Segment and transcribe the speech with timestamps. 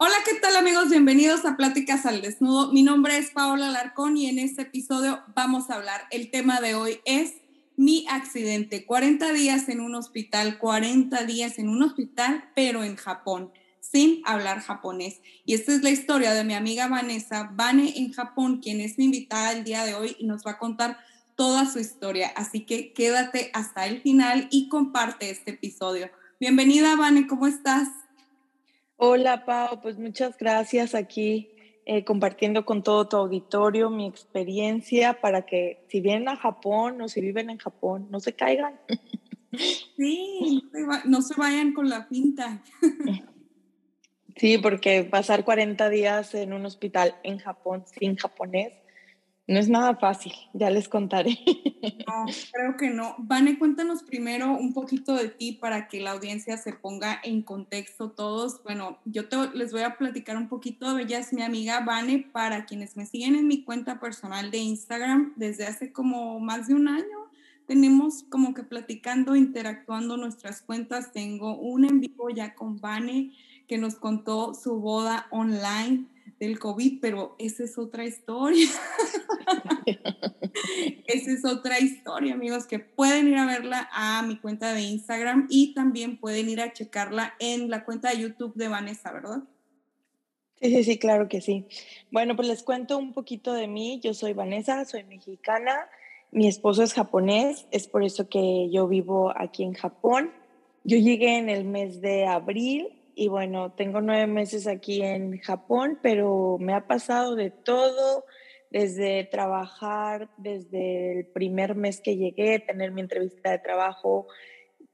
[0.00, 0.90] Hola, ¿qué tal amigos?
[0.90, 2.70] Bienvenidos a Pláticas al Desnudo.
[2.72, 6.02] Mi nombre es Paola Larcón y en este episodio vamos a hablar.
[6.12, 7.34] El tema de hoy es
[7.76, 8.86] mi accidente.
[8.86, 14.60] 40 días en un hospital, 40 días en un hospital, pero en Japón, sin hablar
[14.60, 15.20] japonés.
[15.44, 19.06] Y esta es la historia de mi amiga Vanessa, Vane en Japón, quien es mi
[19.06, 20.98] invitada el día de hoy y nos va a contar
[21.34, 22.32] toda su historia.
[22.36, 26.08] Así que quédate hasta el final y comparte este episodio.
[26.38, 27.88] Bienvenida, Vane, ¿cómo estás?
[29.00, 31.50] Hola, Pau, pues muchas gracias aquí
[31.86, 37.08] eh, compartiendo con todo tu auditorio mi experiencia para que si vienen a Japón o
[37.08, 38.78] si viven en Japón, no se caigan.
[39.96, 40.62] Sí,
[41.06, 42.62] no se vayan con la pinta.
[44.36, 48.72] Sí, porque pasar 40 días en un hospital en Japón sin japonés
[49.48, 51.38] no es nada fácil, ya les contaré.
[52.08, 53.14] No, creo que no.
[53.18, 58.10] Vane, cuéntanos primero un poquito de ti para que la audiencia se ponga en contexto
[58.10, 58.62] todos.
[58.64, 59.22] Bueno, yo
[59.54, 60.98] les voy a platicar un poquito.
[60.98, 65.34] Ella es mi amiga Vane, para quienes me siguen en mi cuenta personal de Instagram
[65.36, 67.28] desde hace como más de un año.
[67.66, 71.12] Tenemos como que platicando, interactuando nuestras cuentas.
[71.12, 73.32] Tengo un en vivo ya con Vane
[73.68, 76.06] que nos contó su boda online
[76.38, 78.68] del COVID, pero esa es otra historia.
[81.06, 85.46] esa es otra historia, amigos, que pueden ir a verla a mi cuenta de Instagram
[85.50, 89.42] y también pueden ir a checarla en la cuenta de YouTube de Vanessa, ¿verdad?
[90.60, 91.66] Sí, sí, sí, claro que sí.
[92.10, 94.00] Bueno, pues les cuento un poquito de mí.
[94.02, 95.88] Yo soy Vanessa, soy mexicana.
[96.30, 100.32] Mi esposo es japonés, es por eso que yo vivo aquí en Japón.
[100.84, 105.98] Yo llegué en el mes de abril y bueno, tengo nueve meses aquí en Japón,
[106.00, 108.24] pero me ha pasado de todo,
[108.70, 114.28] desde trabajar, desde el primer mes que llegué, tener mi entrevista de trabajo,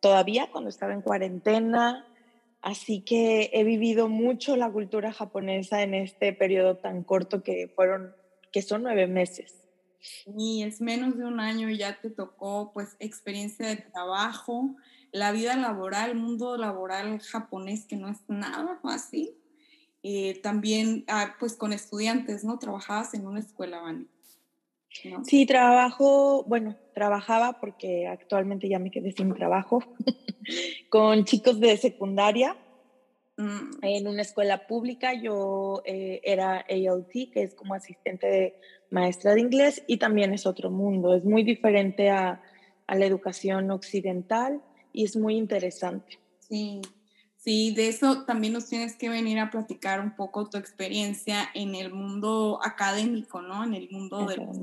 [0.00, 2.06] todavía cuando estaba en cuarentena.
[2.62, 8.14] Así que he vivido mucho la cultura japonesa en este periodo tan corto que fueron,
[8.52, 9.68] que son nueve meses.
[10.34, 14.76] Y es menos de un año y ya te tocó pues experiencia de trabajo,
[15.14, 19.30] la vida laboral, el mundo laboral japonés, que no es nada fácil.
[20.02, 22.58] Eh, también, ah, pues con estudiantes, ¿no?
[22.58, 24.08] Trabajabas en una escuela, Vani.
[25.22, 29.84] Sí, trabajo, bueno, trabajaba porque actualmente ya me quedé sin trabajo,
[30.90, 32.56] con chicos de secundaria
[33.36, 33.82] mm.
[33.82, 35.14] en una escuela pública.
[35.14, 38.60] Yo eh, era ALT, que es como asistente de
[38.90, 42.42] maestra de inglés, y también es otro mundo, es muy diferente a,
[42.88, 44.60] a la educación occidental
[44.94, 46.18] y es muy interesante.
[46.38, 46.80] Sí,
[47.36, 51.74] sí, de eso también nos tienes que venir a platicar un poco tu experiencia en
[51.74, 53.64] el mundo académico, ¿no?
[53.64, 54.56] En el mundo de los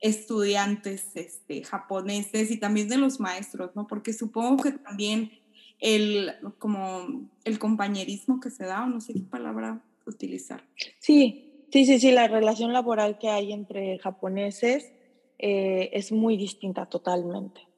[0.00, 3.86] estudiantes este, japoneses y también de los maestros, ¿no?
[3.86, 5.32] Porque supongo que también
[5.80, 10.62] el, como el compañerismo que se da, o no sé qué palabra utilizar.
[11.00, 14.92] Sí, sí, sí, sí, la relación laboral que hay entre japoneses
[15.38, 17.71] eh, es muy distinta totalmente.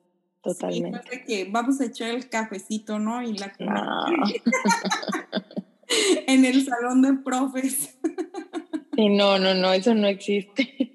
[0.44, 1.24] Totalmente.
[1.26, 3.22] que vamos a echar el cafecito, ¿no?
[3.22, 3.50] Y la
[6.26, 7.96] en el salón de profes.
[8.94, 10.92] sí, no, no, no, eso no existe.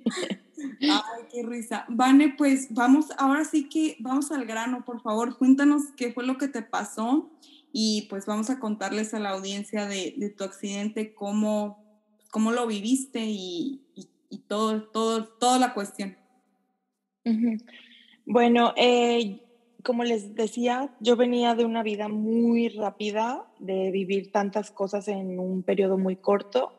[0.82, 1.86] Ay, qué risa.
[1.90, 6.38] Vane, pues vamos, ahora sí que vamos al grano, por favor, cuéntanos qué fue lo
[6.38, 7.30] que te pasó
[7.72, 11.84] y pues vamos a contarles a la audiencia de, tu accidente cómo,
[12.30, 13.82] cómo lo viviste y,
[14.48, 16.18] todo, todo, toda la cuestión.
[18.32, 19.42] Bueno, eh,
[19.84, 25.40] como les decía, yo venía de una vida muy rápida, de vivir tantas cosas en
[25.40, 26.72] un periodo muy corto.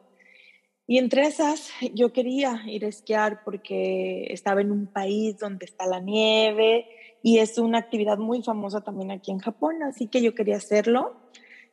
[0.86, 5.98] Y entre esas, yo quería ir esquiar porque estaba en un país donde está la
[5.98, 6.86] nieve
[7.20, 11.16] y es una actividad muy famosa también aquí en Japón, así que yo quería hacerlo.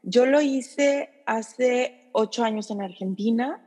[0.01, 3.63] Yo lo hice hace ocho años en Argentina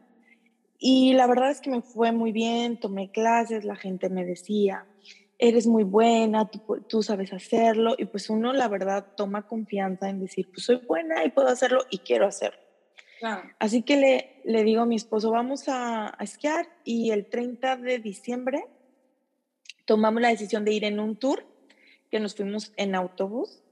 [0.76, 4.88] y la verdad es que me fue muy bien, tomé clases, la gente me decía,
[5.40, 6.48] eres muy buena,
[6.88, 11.24] tú, sabes hacerlo, y pues uno la verdad toma confianza en decir, pues soy buena
[11.24, 12.60] y puedo hacerlo y quiero hacerlo.
[13.58, 17.76] Así que le, le digo a mi esposo, vamos a, a, esquiar y el 30
[17.76, 18.64] de diciembre
[19.84, 21.44] tomamos la decisión de ir en un tour,
[22.10, 23.62] que nos fuimos en autobús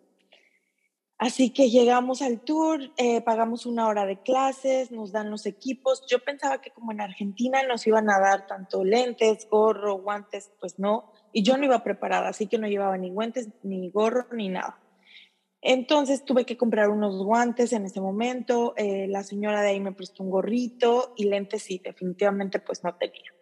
[1.19, 6.05] Así que llegamos al tour, eh, pagamos una hora de clases, nos dan los equipos.
[6.09, 10.79] Yo pensaba que como en Argentina nos iban a dar tanto lentes, gorro, guantes, pues
[10.79, 11.13] no.
[11.33, 14.81] Y yo no iba preparada, así que no llevaba ni guantes, ni gorro, ni nada.
[15.61, 18.75] Entonces tuve que comprar unos guantes en ese momento.
[18.77, 22.95] Eh, la señora de ahí me prestó un gorrito y lentes sí, definitivamente pues no
[22.95, 23.33] tenía.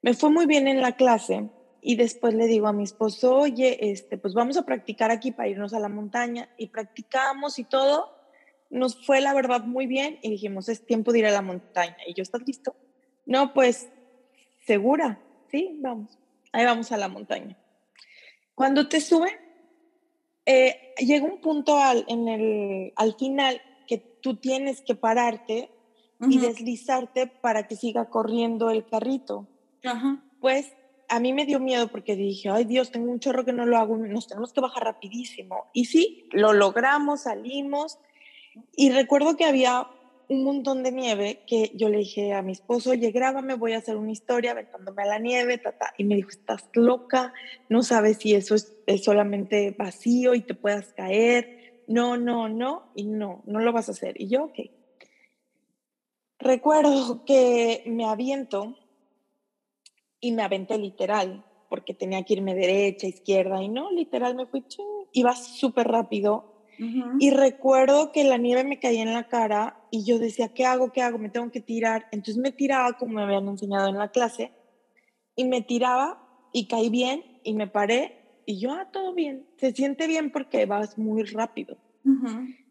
[0.00, 3.90] Me fue muy bien en la clase y después le digo a mi esposo, oye,
[3.90, 6.48] este, pues vamos a practicar aquí para irnos a la montaña.
[6.56, 8.14] Y practicamos y todo.
[8.70, 11.96] Nos fue la verdad muy bien y dijimos, es tiempo de ir a la montaña.
[12.06, 12.76] Y yo, ¿estás listo?
[13.26, 13.88] No, pues,
[14.66, 15.20] segura.
[15.50, 16.18] Sí, vamos.
[16.52, 17.56] Ahí vamos a la montaña.
[18.54, 19.34] Cuando te suben,
[20.46, 25.70] eh, llega un punto al, en el, al final que tú tienes que pararte
[26.20, 29.46] y deslizarte para que siga corriendo el carrito.
[30.40, 30.72] Pues
[31.08, 33.78] a mí me dio miedo porque dije, ay Dios, tengo un chorro que no lo
[33.78, 35.66] hago, nos tenemos que bajar rapidísimo.
[35.72, 37.98] Y sí, lo logramos, salimos.
[38.74, 39.86] Y recuerdo que había
[40.28, 43.78] un montón de nieve que yo le dije a mi esposo, oye, grábame, voy a
[43.78, 45.94] hacer una historia aventándome a la nieve, tata.
[45.96, 47.32] Y me dijo, estás loca,
[47.68, 51.82] no sabes si eso es, es solamente vacío y te puedas caer.
[51.86, 54.20] No, no, no, y no, no lo vas a hacer.
[54.20, 54.58] Y yo, ok.
[56.38, 58.76] Recuerdo que me aviento
[60.20, 64.64] y me aventé literal, porque tenía que irme derecha, izquierda, y no, literal me fui,
[65.12, 66.57] iba súper rápido.
[67.18, 70.92] Y recuerdo que la nieve me caía en la cara y yo decía, ¿qué hago?
[70.92, 71.18] ¿Qué hago?
[71.18, 72.06] Me tengo que tirar.
[72.12, 74.52] Entonces me tiraba como me habían enseñado en la clase
[75.34, 76.22] y me tiraba
[76.52, 79.46] y caí bien y me paré y yo, ah, todo bien.
[79.56, 81.76] Se siente bien porque vas muy rápido.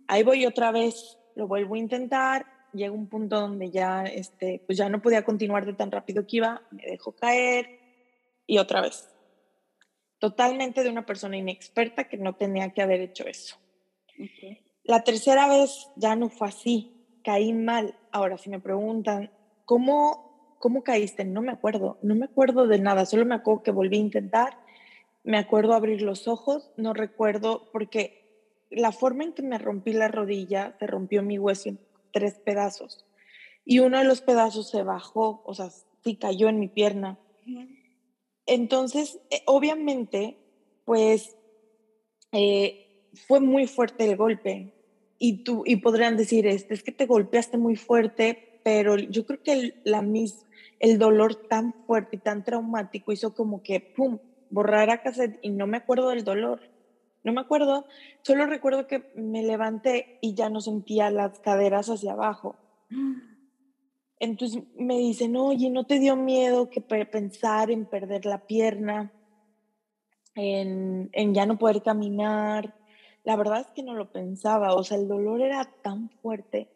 [0.08, 4.78] Ahí voy otra vez, lo vuelvo a intentar llega un punto donde ya, este, pues
[4.78, 7.80] ya no podía continuar de tan rápido que iba, me dejó caer
[8.46, 9.10] y otra vez.
[10.20, 13.58] Totalmente de una persona inexperta que no tenía que haber hecho eso.
[14.84, 16.94] La tercera vez ya no fue así,
[17.24, 17.98] caí mal.
[18.12, 19.32] Ahora, si me preguntan,
[19.66, 21.26] ¿cómo, ¿cómo caíste?
[21.26, 24.58] No me acuerdo, no me acuerdo de nada, solo me acuerdo que volví a intentar,
[25.24, 28.28] me acuerdo abrir los ojos, no recuerdo porque
[28.70, 31.72] la forma en que me rompí la rodilla, se rompió mi hueso
[32.12, 33.06] tres pedazos.
[33.66, 35.70] Y uno de los pedazos se bajó, o sea,
[36.04, 37.20] sí cayó en mi pierna.
[38.46, 40.38] Entonces, eh, obviamente,
[40.86, 41.36] pues
[42.32, 42.87] eh,
[43.28, 44.74] fue muy fuerte el golpe.
[45.20, 49.42] Y, tú, y podrían decir, este, es que te golpeaste muy fuerte, pero yo creo
[49.42, 50.46] que el, la mis,
[50.80, 54.20] el dolor tan fuerte y tan traumático hizo como que, ¡pum!,
[54.50, 56.62] borrar a cassette y no me acuerdo del dolor.
[57.24, 57.86] No me acuerdo,
[58.22, 62.56] solo recuerdo que me levanté y ya no sentía las caderas hacia abajo.
[64.20, 69.12] Entonces me dicen, oye, ¿no te dio miedo que pensar en perder la pierna,
[70.36, 72.77] en, en ya no poder caminar?
[73.28, 76.70] La verdad es que no lo pensaba, o sea, el dolor era tan fuerte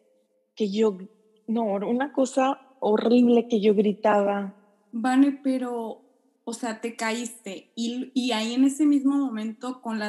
[0.54, 0.98] que yo,
[1.46, 4.54] no, una cosa horrible que yo gritaba.
[4.90, 6.02] Vane, pero
[6.44, 10.08] o sea, te caíste y, ahí en ese mismo momento con la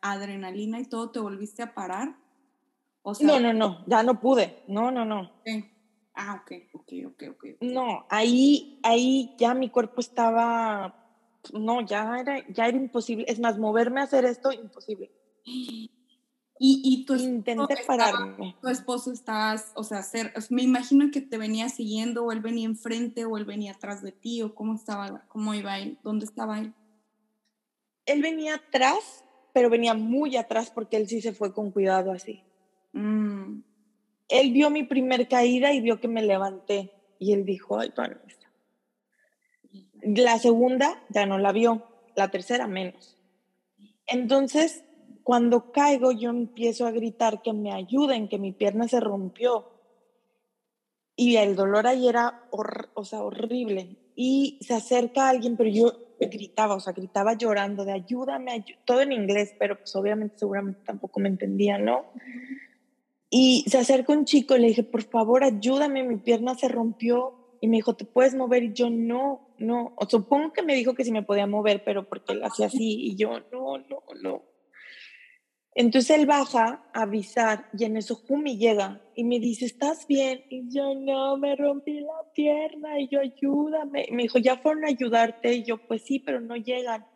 [0.00, 2.16] adrenalina y todo te volviste a parar.
[3.02, 4.64] O sea, no, no, no, ya no pude.
[4.66, 5.30] No, no, no.
[6.12, 7.44] Ah, ok, ok, ok, ok.
[7.60, 10.92] No, ahí, ahí ya mi cuerpo estaba,
[11.52, 13.26] no, ya era, ya era imposible.
[13.28, 15.12] Es más, moverme a hacer esto, imposible.
[16.60, 18.56] Y, y tu Intenté pararme.
[18.60, 22.66] Tu esposo estás, o sea, ser, me imagino que te venía siguiendo o él venía
[22.66, 26.58] enfrente o él venía atrás de ti o cómo estaba, cómo iba él, dónde estaba
[26.58, 26.74] él.
[28.06, 32.42] Él venía atrás, pero venía muy atrás porque él sí se fue con cuidado así.
[32.92, 33.60] Mm.
[34.28, 38.50] Él vio mi primer caída y vio que me levanté y él dijo, ay, Vanessa.
[40.02, 41.86] La segunda ya no la vio,
[42.16, 43.16] la tercera menos.
[44.06, 44.84] Entonces
[45.28, 49.68] cuando caigo yo empiezo a gritar que me ayuden, que mi pierna se rompió.
[51.16, 53.98] Y el dolor ahí era o sea, horrible.
[54.16, 59.12] Y se acerca alguien, pero yo gritaba, o sea, gritaba llorando de ayúdame, todo en
[59.12, 62.06] inglés, pero pues obviamente seguramente tampoco me entendía, ¿no?
[63.28, 67.34] Y se acerca un chico y le dije, por favor, ayúdame, mi pierna se rompió.
[67.60, 68.62] Y me dijo, ¿te puedes mover?
[68.62, 69.92] Y yo, no, no.
[69.96, 73.08] O supongo que me dijo que sí me podía mover, pero porque él hacía así.
[73.10, 74.57] Y yo, no, no, no.
[75.78, 80.42] Entonces él baja a avisar y en eso Jumi llega y me dice, ¿estás bien?
[80.50, 84.06] Y yo, no, me rompí la pierna y yo, ayúdame.
[84.08, 85.54] Y me dijo, ¿ya fueron a ayudarte?
[85.54, 87.06] Y yo, pues sí, pero no llegan.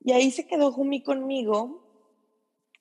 [0.00, 1.84] Y ahí se quedó Jumi conmigo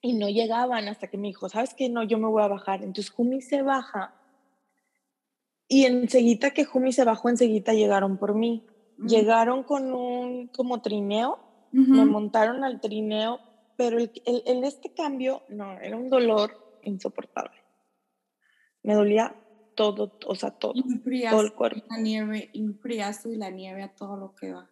[0.01, 1.89] y no llegaban hasta que me dijo, ¿sabes qué?
[1.89, 2.81] No, yo me voy a bajar.
[2.81, 4.15] Entonces Jumi se baja
[5.67, 8.65] y enseguida que Jumi se bajó, enseguida llegaron por mí.
[8.97, 11.37] Llegaron con un como trineo,
[11.71, 17.57] me montaron al trineo pero el, el, este cambio, no, era un dolor insoportable.
[18.83, 19.35] Me dolía
[19.75, 20.73] todo, o sea, todo,
[21.29, 21.85] todo el cuerpo.
[21.89, 24.69] La nieve, un y la nieve a todo lo que va.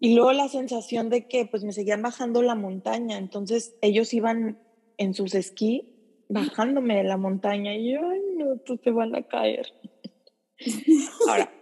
[0.00, 4.58] Y luego la sensación de que pues me seguían bajando la montaña, entonces ellos iban
[4.98, 5.88] en sus esquí
[6.28, 9.66] bajándome de la montaña y yo, ay no, tú te van a caer.
[11.28, 11.52] Ahora,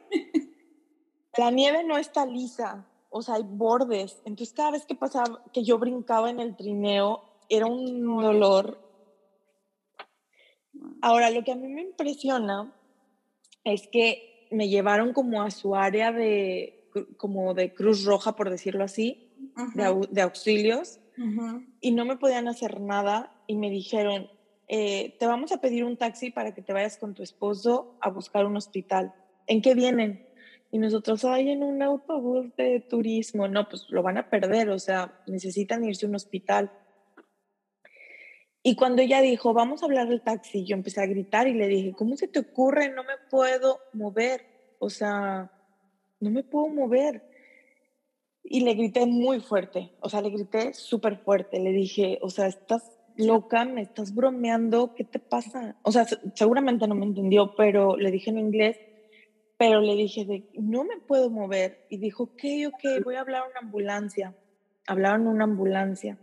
[1.36, 5.64] la nieve no está lisa, o sea, hay bordes, entonces cada vez que pasaba, que
[5.64, 8.80] yo brincaba en el trineo, era un dolor.
[11.02, 12.72] Ahora, lo que a mí me impresiona
[13.64, 18.84] es que me llevaron como a su área de, como de Cruz Roja, por decirlo
[18.84, 19.32] así,
[19.74, 21.00] de, auxilios,
[21.80, 24.30] y no me podían hacer nada y me dijeron,
[24.68, 28.08] eh, te vamos a pedir un taxi para que te vayas con tu esposo a
[28.10, 29.12] buscar un hospital.
[29.48, 30.29] ¿En qué vienen?
[30.70, 33.48] Y nosotros, hay en un autobús de turismo.
[33.48, 36.70] No, pues lo van a perder, o sea, necesitan irse a un hospital.
[38.62, 41.66] Y cuando ella dijo, vamos a hablar del taxi, yo empecé a gritar y le
[41.66, 42.90] dije, ¿cómo se te ocurre?
[42.90, 44.44] No me puedo mover.
[44.78, 45.50] O sea,
[46.20, 47.22] no me puedo mover.
[48.42, 51.60] Y le grité muy fuerte, o sea, le grité súper fuerte.
[51.60, 55.76] Le dije, o sea, estás loca, me estás bromeando, ¿qué te pasa?
[55.82, 58.78] O sea, seguramente no me entendió, pero le dije en inglés,
[59.60, 61.84] pero le dije de, no me puedo mover.
[61.90, 64.34] Y dijo, ok, ok, voy a hablar a una ambulancia.
[64.86, 66.16] Hablaron una ambulancia.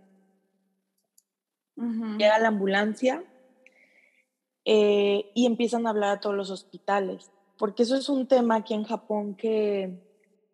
[1.76, 3.24] Llega la ambulancia
[4.66, 7.30] eh, y empiezan a hablar a todos los hospitales,
[7.60, 10.02] porque eso es un tema aquí en Japón que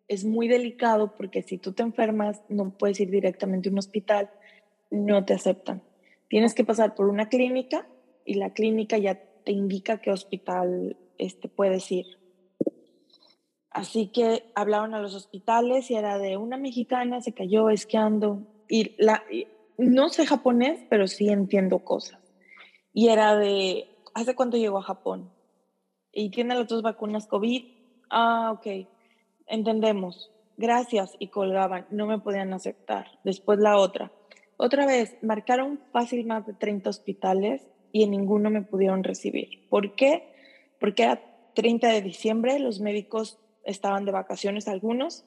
[0.06, 4.28] es muy delicado, porque si tú te enfermas no puedes ir directamente a un hospital,
[4.90, 5.82] no te aceptan.
[6.28, 7.88] Tienes que pasar por una clínica
[8.26, 12.22] y la clínica ya te indica qué hospital este, puedes ir.
[13.74, 18.38] Así que hablaron a los hospitales y era de una mexicana se cayó esquiando
[18.68, 19.22] y, la,
[19.76, 22.20] no sé japonés, pero sí entiendo cosas.
[22.94, 25.30] Y era de, ¿hace cuánto llegó a Japón?
[26.12, 27.64] Y tiene las dos vacunas COVID.
[28.08, 28.88] Ah, ok,
[29.48, 30.30] entendemos.
[30.56, 31.16] Gracias.
[31.18, 33.18] Y colgaban, no me podían aceptar.
[33.24, 34.10] Después la otra
[34.56, 39.68] otra vez, marcaron fácil más de 30 hospitales y en ninguno me pudieron recibir.
[39.68, 40.32] ¿Por qué?
[40.78, 41.20] Porque era
[41.54, 45.24] 30 de diciembre, los médicos estaban de vacaciones algunos.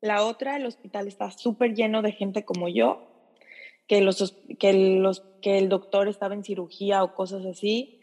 [0.00, 3.08] La otra, el hospital está súper lleno de gente como yo,
[3.86, 8.00] que, los, que, los, que el doctor estaba en cirugía o cosas así.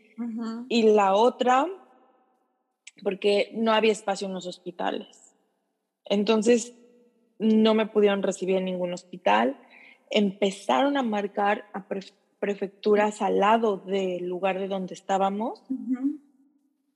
[0.69, 1.67] Y la otra,
[3.03, 5.35] porque no había espacio en los hospitales.
[6.05, 6.73] Entonces,
[7.39, 9.57] no me pudieron recibir en ningún hospital
[10.13, 11.85] empezaron a marcar a
[12.39, 15.63] prefecturas al lado del lugar de donde estábamos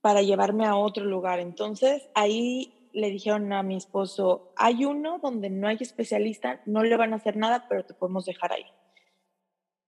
[0.07, 1.41] para llevarme a otro lugar.
[1.41, 6.95] Entonces ahí le dijeron a mi esposo, hay uno donde no hay especialista, no le
[6.95, 8.63] van a hacer nada, pero te podemos dejar ahí.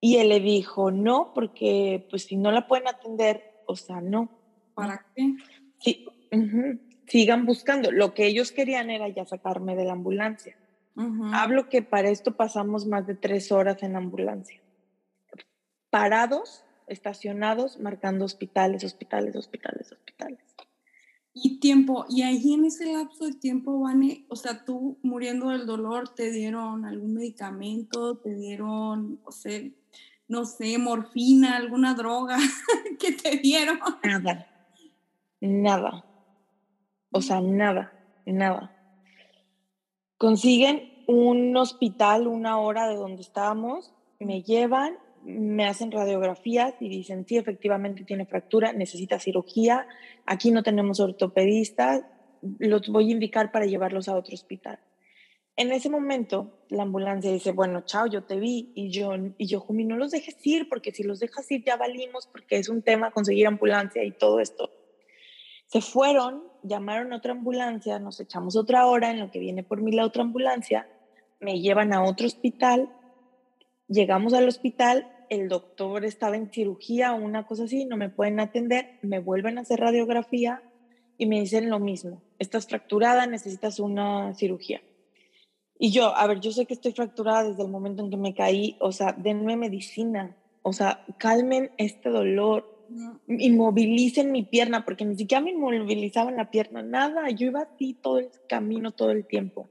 [0.02, 4.28] Y él le dijo, no, porque pues si no la pueden atender, o sea, no.
[4.74, 5.36] ¿Para qué?
[5.80, 6.06] Sí,
[7.08, 7.90] sigan buscando.
[7.90, 10.58] Lo que ellos querían era ya sacarme de la ambulancia.
[11.32, 14.60] Hablo que para esto pasamos más de tres horas en ambulancia.
[15.90, 20.40] Parados, estacionados, marcando hospitales, hospitales, hospitales, hospitales.
[21.34, 25.66] Y tiempo, y ahí en ese lapso de tiempo, Vane, o sea, tú muriendo del
[25.66, 28.18] dolor, ¿te dieron algún medicamento?
[28.18, 29.62] ¿Te dieron, o sea,
[30.28, 32.38] no sé, morfina, alguna droga
[33.00, 33.80] que te dieron?
[34.04, 34.48] Nada,
[35.40, 36.06] nada.
[37.12, 37.94] O sea, nada,
[38.26, 38.76] nada.
[40.18, 47.26] Consiguen un hospital una hora de donde estábamos, me llevan, me hacen radiografías y dicen,
[47.28, 49.88] sí, efectivamente tiene fractura, necesita cirugía,
[50.26, 52.04] aquí no tenemos ortopedistas,
[52.60, 54.80] los voy a indicar para llevarlos a otro hospital.
[55.56, 58.72] En ese momento, la ambulancia dice, bueno, chao, yo te vi.
[58.76, 61.76] Y yo, y yo, Jumi, no los dejes ir, porque si los dejas ir ya
[61.76, 64.72] valimos, porque es un tema conseguir ambulancia y todo esto.
[65.66, 69.82] Se fueron, llamaron a otra ambulancia, nos echamos otra hora en lo que viene por
[69.82, 70.88] mí la otra ambulancia
[71.40, 72.90] me llevan a otro hospital,
[73.90, 78.40] llegamos al hospital, el doctor estaba en cirugía o una cosa así, no me pueden
[78.40, 80.64] atender, me vuelven a hacer radiografía
[81.18, 84.82] y me dicen lo mismo, estás fracturada, necesitas una cirugía.
[85.78, 88.34] Y yo, a ver, yo sé que estoy fracturada desde el momento en que me
[88.34, 92.88] caí, o sea, denme medicina, o sea, calmen este dolor,
[93.28, 98.20] inmovilicen mi pierna, porque ni siquiera me inmovilizaban la pierna, nada, yo iba así todo
[98.20, 99.70] el camino, todo el tiempo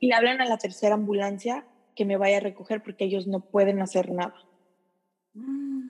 [0.00, 3.40] y le hablan a la tercera ambulancia que me vaya a recoger porque ellos no
[3.40, 4.34] pueden hacer nada.
[5.34, 5.88] Mm.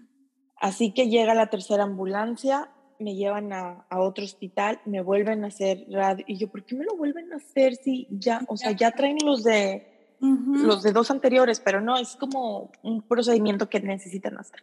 [0.57, 5.87] Así que llega la tercera ambulancia, me llevan a, otro hospital, me vuelven a hacer
[5.91, 6.25] radio.
[6.29, 9.17] Y yo, ¿por qué me lo vuelven a hacer si ya, o sea, ya traen
[9.25, 14.63] los de, los de dos anteriores, pero no, es como un procedimiento que necesitan hacer.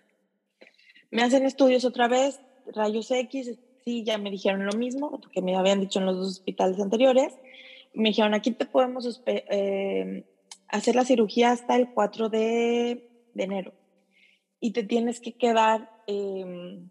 [1.10, 5.56] Me hacen estudios otra vez, rayos X, sí, ya me dijeron lo mismo que me
[5.56, 7.34] habían dicho en los dos hospitales anteriores.
[7.96, 10.26] Me dijeron, aquí te podemos eh,
[10.70, 13.74] hacer la cirugía hasta el 4 de, de enero
[14.60, 16.90] y te tienes que quedar em,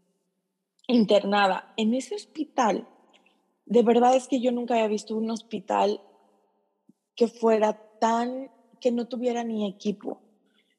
[0.86, 1.72] internada.
[1.76, 2.88] En ese hospital,
[3.64, 6.00] de verdad es que yo nunca había visto un hospital
[7.14, 10.20] que fuera tan, que no tuviera ni equipo,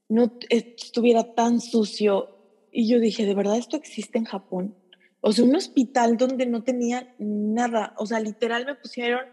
[0.07, 2.29] no estuviera tan sucio.
[2.71, 4.75] Y yo dije, ¿de verdad esto existe en Japón?
[5.21, 7.93] O sea, un hospital donde no tenía nada.
[7.97, 9.25] O sea, literal me pusieron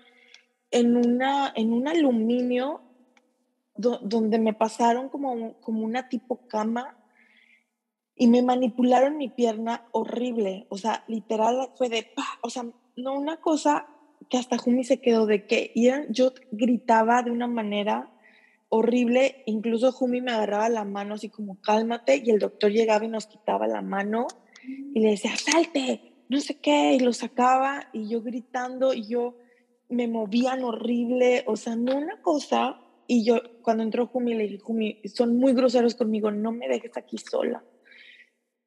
[0.71, 2.81] en, una, en un aluminio
[3.77, 6.97] donde me pasaron como, como una tipo cama
[8.17, 12.13] y me manipularon mi pierna horrible, o sea, literal fue de,
[12.43, 12.65] o sea,
[12.97, 13.89] no una cosa
[14.31, 15.73] que hasta Jumi se quedó de que
[16.11, 18.11] yo gritaba de una manera
[18.69, 23.09] horrible, incluso Jumi me agarraba la mano así como cálmate y el doctor llegaba y
[23.09, 24.27] nos quitaba la mano
[24.67, 29.37] y le decía, salte, no sé qué, y lo sacaba y yo gritando y yo
[29.89, 34.59] me movían horrible, o sea, no una cosa, y yo cuando entró Jumi le dije,
[34.59, 37.65] Jumi, son muy groseros conmigo, no me dejes aquí sola.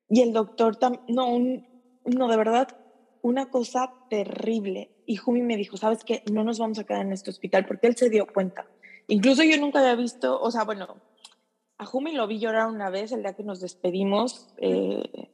[0.10, 0.78] Y el doctor,
[1.08, 1.40] no,
[2.06, 2.78] no, de verdad,
[3.22, 4.92] una cosa terrible.
[5.06, 6.24] Y Jumi me dijo, ¿sabes qué?
[6.32, 8.66] No nos vamos a quedar en este hospital porque él se dio cuenta.
[9.08, 10.98] Incluso yo nunca había visto, o sea, bueno,
[11.78, 15.30] a Jumi lo vi llorar una vez el día que nos despedimos, eh,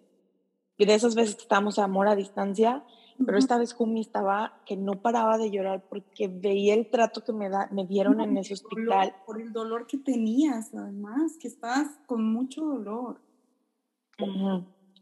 [0.85, 2.83] de esas veces que estábamos a amor a distancia,
[3.25, 7.33] pero esta vez Jumi estaba que no paraba de llorar porque veía el trato que
[7.33, 9.15] me, da, me dieron en ese hospital.
[9.25, 13.21] por el dolor que tenías, además, que estabas con mucho dolor.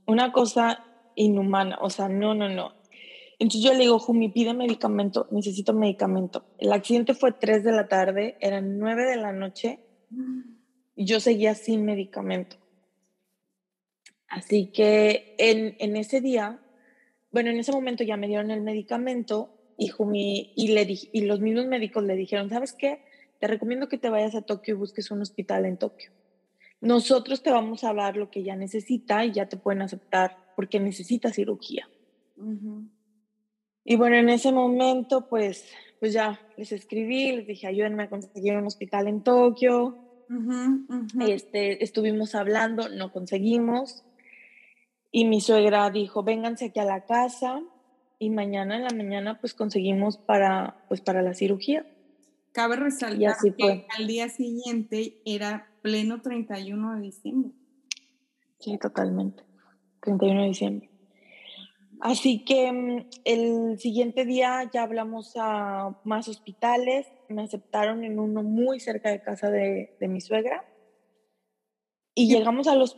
[0.05, 0.83] Una cosa
[1.15, 2.73] inhumana, o sea, no, no, no.
[3.39, 6.45] Entonces yo le digo, Jumi, pide medicamento, necesito medicamento.
[6.59, 9.79] El accidente fue 3 de la tarde, eran 9 de la noche
[10.95, 12.57] y yo seguía sin medicamento.
[14.27, 16.61] Así que en, en ese día,
[17.31, 21.39] bueno, en ese momento ya me dieron el medicamento y, Jumi, y, le y los
[21.39, 23.03] mismos médicos le dijeron, ¿sabes qué?
[23.39, 26.11] Te recomiendo que te vayas a Tokio y busques un hospital en Tokio
[26.81, 30.79] nosotros te vamos a dar lo que ya necesita y ya te pueden aceptar porque
[30.79, 31.87] necesita cirugía.
[33.85, 38.55] Y bueno, en ese momento, pues, pues ya les escribí, les dije, ayúdenme a conseguir
[38.55, 39.98] un hospital en Tokio.
[41.20, 44.03] Este, estuvimos hablando, no conseguimos.
[45.11, 47.61] Y mi suegra dijo, vénganse aquí a la casa
[48.17, 51.85] y mañana en la mañana pues conseguimos para, pues, para la cirugía.
[52.53, 57.51] Cabe resaltar que al día siguiente era pleno 31 de diciembre.
[58.59, 59.43] Sí, totalmente.
[60.01, 60.89] 31 de diciembre.
[62.01, 68.43] Así que mm, el siguiente día ya hablamos a más hospitales, me aceptaron en uno
[68.43, 70.65] muy cerca de casa de, mi suegra
[72.15, 72.97] y llegamos a los...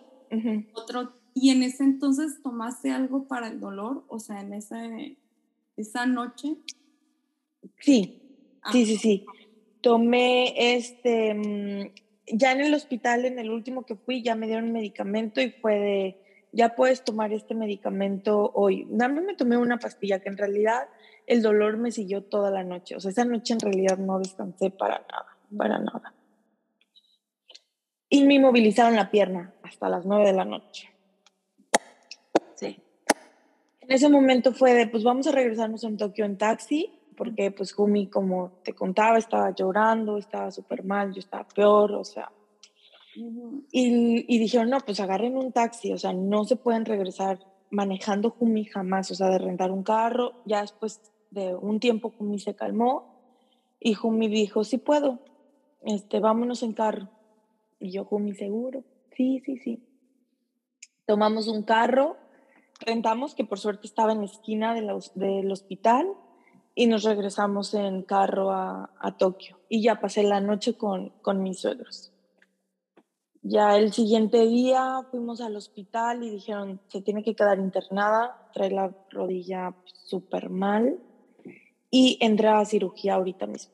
[0.73, 4.06] Otro, ¿Y en ese entonces tomaste algo para el dolor?
[4.08, 4.82] O sea, en esa,
[5.78, 6.56] esa noche.
[7.80, 8.22] Sí,
[8.62, 8.72] ah.
[8.72, 9.26] sí, sí, sí.
[9.82, 14.72] Tomé este, mm, ya en el hospital, en el último que fui, ya me dieron
[14.72, 18.86] medicamento y fue de, ya puedes tomar este medicamento hoy.
[18.89, 20.88] Nada me tomé una pastilla que en realidad
[21.26, 22.96] el dolor me siguió toda la noche.
[22.96, 26.13] O sea, esa noche en realidad no descansé para nada, para nada.
[28.10, 30.92] Y me inmovilizaron la pierna hasta las nueve de la noche.
[33.84, 37.74] En ese momento fue de, pues vamos a regresarnos en Tokio en taxi porque pues
[37.74, 42.32] Jumi, como te contaba, estaba llorando, estaba súper mal, yo estaba peor, o sea.
[43.15, 48.32] y, y, dijeron, no, pues agarren un taxi, o sea, no se pueden regresar manejando
[48.32, 50.34] Jumi jamás, o sea, de rentar un carro.
[50.46, 53.13] Ya después de un tiempo Jumi se calmó
[53.80, 55.19] y Jumi dijo, sí puedo,
[55.82, 57.10] este, vámonos en carro.
[57.80, 58.84] Y yo, Jumi, seguro,
[59.15, 59.84] sí, sí, sí.
[61.06, 62.15] Tomamos un carro,
[62.84, 64.82] rentamos, que por suerte estaba en la esquina de
[65.15, 66.08] del hospital,
[66.76, 69.60] y nos regresamos en carro a, Tokio.
[69.69, 72.12] Y ya pasé la noche con, con mis suegros.
[73.41, 78.72] Ya el siguiente día fuimos al hospital y dijeron, se tiene que quedar internada, trae
[78.72, 80.98] la rodilla súper mal
[81.91, 83.74] y entra a cirugía ahorita mismo.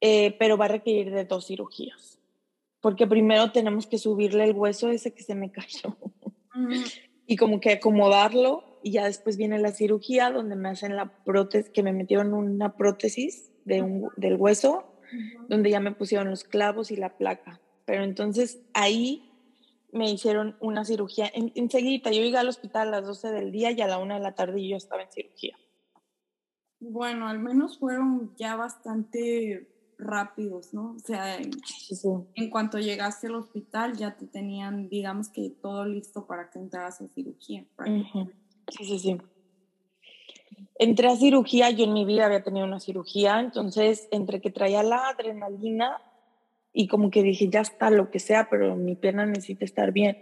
[0.00, 2.18] Eh, pero va a requerir de dos cirugías,
[2.80, 5.96] porque primero tenemos que subirle el hueso ese que se me cayó
[7.30, 11.70] y como que acomodarlo y ya después viene la cirugía donde me hacen la prótesis,
[11.70, 14.96] que me metieron una prótesis de un, del hueso,
[15.48, 17.60] donde ya me pusieron los clavos y la placa.
[17.84, 19.30] Pero entonces ahí
[19.92, 22.10] me hicieron una cirugía en, enseguida.
[22.10, 24.34] Yo llegué al hospital a las 12 del día y a la 1 de la
[24.34, 25.56] tarde yo estaba en cirugía.
[26.80, 29.68] Bueno, al menos fueron ya bastante
[30.00, 30.92] rápidos, ¿no?
[30.92, 36.50] O sea, en, cuanto llegaste al hospital ya te tenían, digamos que todo listo para
[36.50, 37.64] que entraras a cirugía.
[38.68, 39.18] Sí, sí, sí.
[40.78, 44.82] Entré a cirugía, yo en mi vida había tenido una cirugía, entonces entre que traía
[44.82, 46.00] la adrenalina
[46.72, 50.18] y como que dije, ya está, lo que sea, pero mi pierna necesita estar bien.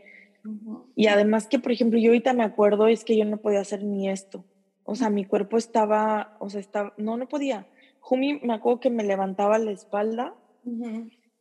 [0.96, 3.84] Y además que, por ejemplo, yo ahorita me acuerdo es que yo no podía hacer
[3.84, 4.44] ni esto.
[4.84, 7.66] O sea, mi cuerpo estaba, o sea, estaba, no, no podía.
[8.00, 10.34] Jumi me acuerdo que me levantaba la espalda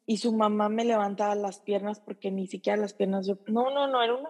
[0.06, 3.88] y su mamá me levantaba las piernas porque ni siquiera las piernas yo, no, no,
[3.88, 4.30] no, era una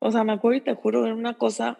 [0.00, 1.78] o sea, me acuerdo y te juro, era una cosa,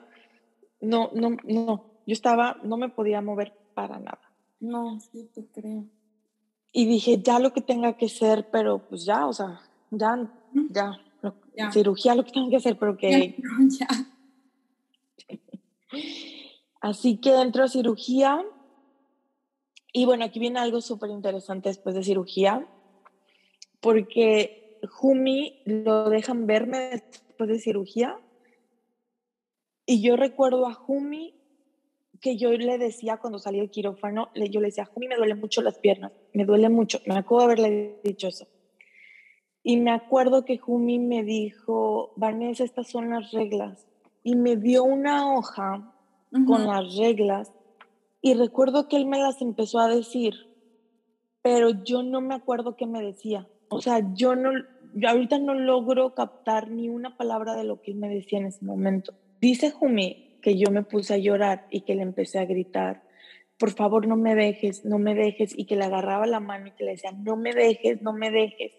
[0.80, 4.20] no, no, no, yo estaba, no me podía mover para nada.
[4.60, 5.84] No, sí, te creo.
[6.72, 9.60] Y dije, ya lo que tenga que ser, pero pues ya, o sea,
[9.90, 10.30] ya,
[10.70, 10.98] ya,
[11.72, 13.36] cirugía lo que tenga que hacer, pero que...
[13.78, 13.88] Ya.
[16.80, 18.44] Así que entro a cirugía
[19.98, 22.64] y bueno, aquí viene algo súper interesante después de cirugía,
[23.80, 28.16] porque Jumi lo dejan verme después de cirugía.
[29.86, 31.34] Y yo recuerdo a Jumi
[32.20, 35.62] que yo le decía cuando salí del quirófano, yo le decía, Jumi, me duele mucho
[35.62, 37.00] las piernas, me duele mucho.
[37.04, 38.46] Me acuerdo de haberle dicho eso.
[39.64, 43.88] Y me acuerdo que Jumi me dijo, Vanessa, estas son las reglas.
[44.22, 45.92] Y me dio una hoja
[46.46, 47.50] con las reglas
[48.20, 50.34] y recuerdo que él me las empezó a decir,
[51.42, 53.48] pero yo no me acuerdo qué me decía.
[53.70, 54.50] O sea, yo no,
[54.94, 58.46] yo ahorita no logro captar ni una palabra de lo que él me decía en
[58.46, 59.14] ese momento.
[59.40, 63.02] Dice Jumi que yo me puse a llorar y que le empecé a gritar,
[63.58, 66.70] por favor no me dejes, no me dejes, y que le agarraba la mano y
[66.72, 68.72] que le decía, no me dejes, no me dejes.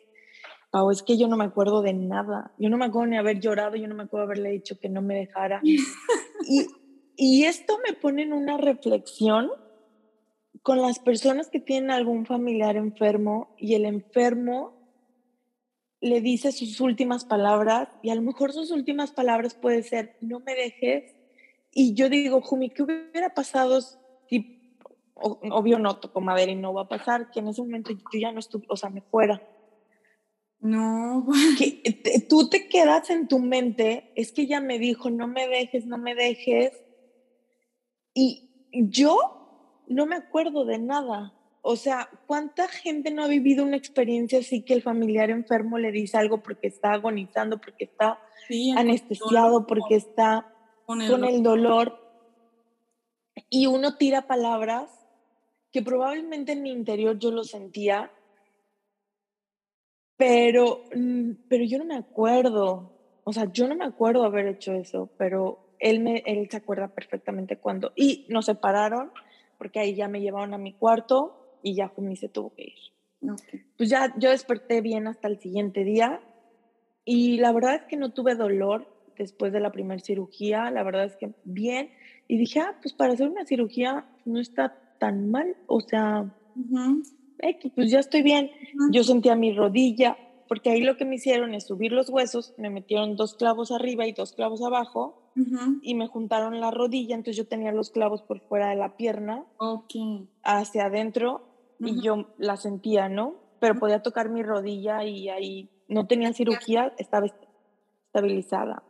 [0.71, 2.53] Pau, es que yo no me acuerdo de nada.
[2.57, 5.01] Yo no me acuerdo ni haber llorado, yo no me acuerdo haberle dicho que no
[5.01, 5.61] me dejara.
[5.63, 6.67] y,
[7.21, 9.51] y esto me pone en una reflexión
[10.63, 14.79] con las personas que tienen algún familiar enfermo y el enfermo
[15.99, 20.39] le dice sus últimas palabras y a lo mejor sus últimas palabras puede ser, no
[20.39, 21.13] me dejes.
[21.73, 23.81] Y yo digo, Jumi, ¿qué hubiera pasado
[24.29, 24.77] si,
[25.15, 28.31] obvio no toco madera y no va a pasar, que en ese momento yo ya
[28.31, 29.45] no estuve, o sea, me fuera?
[30.61, 31.27] No.
[31.57, 35.85] Que tú te quedas en tu mente, es que ella me dijo, no me dejes,
[35.85, 36.71] no me dejes,
[38.19, 39.17] y yo
[39.87, 41.33] no me acuerdo de nada.
[41.61, 45.91] O sea, ¿cuánta gente no ha vivido una experiencia así que el familiar enfermo le
[45.91, 48.19] dice algo porque está agonizando, porque está
[48.77, 50.53] anestesiado, porque está
[50.85, 51.99] con el, dolor?
[53.49, 54.89] Y uno tira palabras
[55.71, 58.11] que probablemente en mi interior yo lo sentía,
[60.17, 62.93] pero, mm, pero yo no me acuerdo.
[63.23, 66.89] O sea, yo no me acuerdo haber hecho eso, pero él, me, él se acuerda
[66.89, 67.91] perfectamente cuando.
[67.95, 69.11] Y nos separaron
[69.57, 72.73] porque ahí ya me llevaron a mi cuarto y ya Jumi se tuvo que ir.
[73.77, 76.21] Pues ya yo desperté bien hasta el siguiente día
[77.03, 78.87] y la verdad es que no tuve dolor
[79.17, 81.89] después de la primera cirugía, la verdad es que bien.
[82.27, 86.33] Y dije, ah, pues para hacer una cirugía no está tan mal, o sea,
[87.75, 88.51] pues ya estoy bien.
[88.91, 90.17] Yo sentía mi rodilla,
[90.49, 94.07] porque ahí lo que me hicieron es subir los huesos, me metieron dos clavos arriba
[94.07, 95.31] y dos clavos abajo
[95.83, 99.45] y me juntaron la rodilla, entonces yo tenía los clavos por fuera de la pierna,
[100.43, 101.47] hacia adentro,
[101.79, 103.35] y yo la sentía, ¿no?
[103.61, 107.27] Pero podía tocar mi rodilla y ahí no tenía cirugía, estaba
[108.07, 108.83] estabilizada.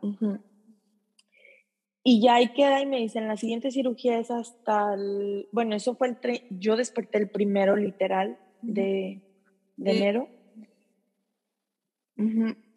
[2.02, 5.94] Y ya ahí queda y me dicen, la siguiente cirugía es hasta el, bueno, eso
[5.94, 9.20] fue el, yo desperté el primero literal de,
[9.76, 10.39] de enero.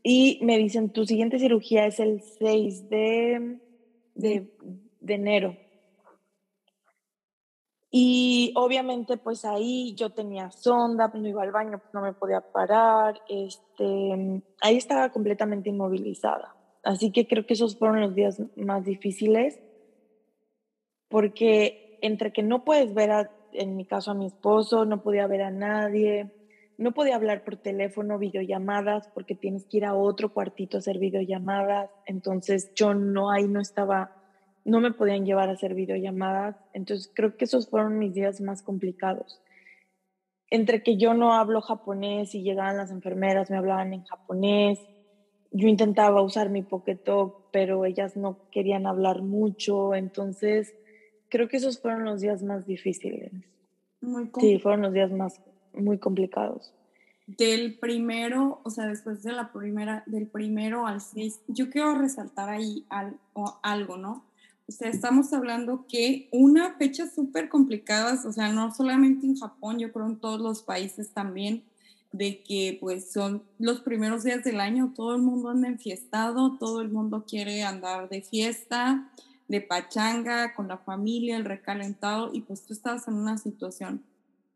[0.04, 3.60] Y me dicen, tu siguiente cirugía es el 6 de,
[4.16, 4.50] de,
[5.08, 5.56] enero.
[7.90, 13.22] Y obviamente pues ahí yo tenía sonda, no iba al baño, no me podía parar,
[13.30, 16.56] este, ahí estaba completamente inmovilizada.
[16.84, 19.60] Así que creo que esos fueron los días más difíciles,
[21.08, 25.44] porque entre que no puedes ver, en mi caso, a mi esposo, no podía ver
[25.44, 26.32] a nadie,
[26.78, 30.98] no podía hablar por teléfono, videollamadas, porque tienes que ir a otro cuartito a hacer
[30.98, 31.90] videollamadas.
[32.06, 34.16] Entonces yo no ahí no estaba,
[34.66, 36.56] no me podían llevar a hacer videollamadas.
[36.74, 39.42] Entonces creo que esos fueron mis días más complicados.
[40.50, 44.80] Entre que yo no hablo japonés y llegaban las enfermeras, me hablaban en japonés.
[45.52, 49.94] Yo intentaba usar mi Pokétalk, pero ellas no querían hablar mucho.
[49.94, 50.74] Entonces
[51.30, 53.32] creo que esos fueron los días más difíciles.
[54.02, 55.40] Muy sí, fueron los días más
[55.74, 56.72] muy complicados.
[57.26, 62.50] del primero, o sea, después de la primera, del primero al seis, yo quiero resaltar
[62.50, 62.86] ahí
[63.62, 64.26] algo, ¿no?
[64.68, 69.80] O sea, estamos hablando que una fecha súper complicada, o sea, no solamente en Japón,
[69.80, 71.64] yo creo en todos los países también,
[72.12, 76.82] de que pues son los primeros días del año, todo el mundo anda enfiestado, todo
[76.82, 79.10] el mundo quiere andar de fiesta,
[79.48, 84.04] de pachanga, con la familia, el recalentado, y pues tú estás en una situación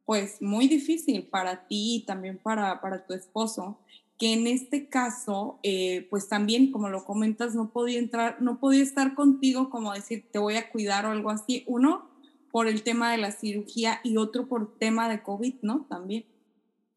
[0.08, 3.78] pues muy difícil para ti y también para, para tu esposo,
[4.18, 8.82] que en este caso, eh, pues también, como lo comentas, no podía entrar, no podía
[8.82, 11.66] estar contigo como decir, te voy a cuidar o algo así.
[11.68, 12.10] Uno,
[12.52, 15.86] por el tema de la cirugía y otro por tema de COVID, ¿no?
[15.90, 16.24] También.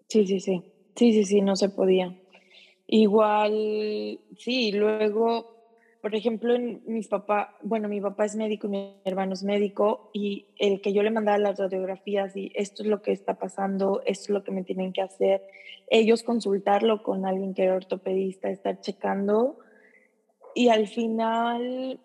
[0.07, 0.63] Sí, sí, sí.
[0.95, 2.17] Sí, sí, sí, no se podía.
[2.87, 5.60] Igual, sí, luego
[6.01, 10.11] por ejemplo, en mis papás, bueno, mi papá es médico y mi hermano es médico
[10.15, 14.01] y el que yo le mandaba las radiografías y esto es lo que está pasando,
[14.07, 15.43] esto es lo que me tienen que hacer,
[15.89, 19.59] ellos consultarlo con alguien que era ortopedista, estar checando
[20.55, 22.01] y al final,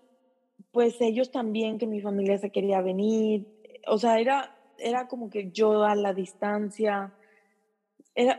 [0.72, 3.48] pues ellos también, que mi familia se quería venir,
[3.88, 7.14] o sea, era, era como que yo a la distancia,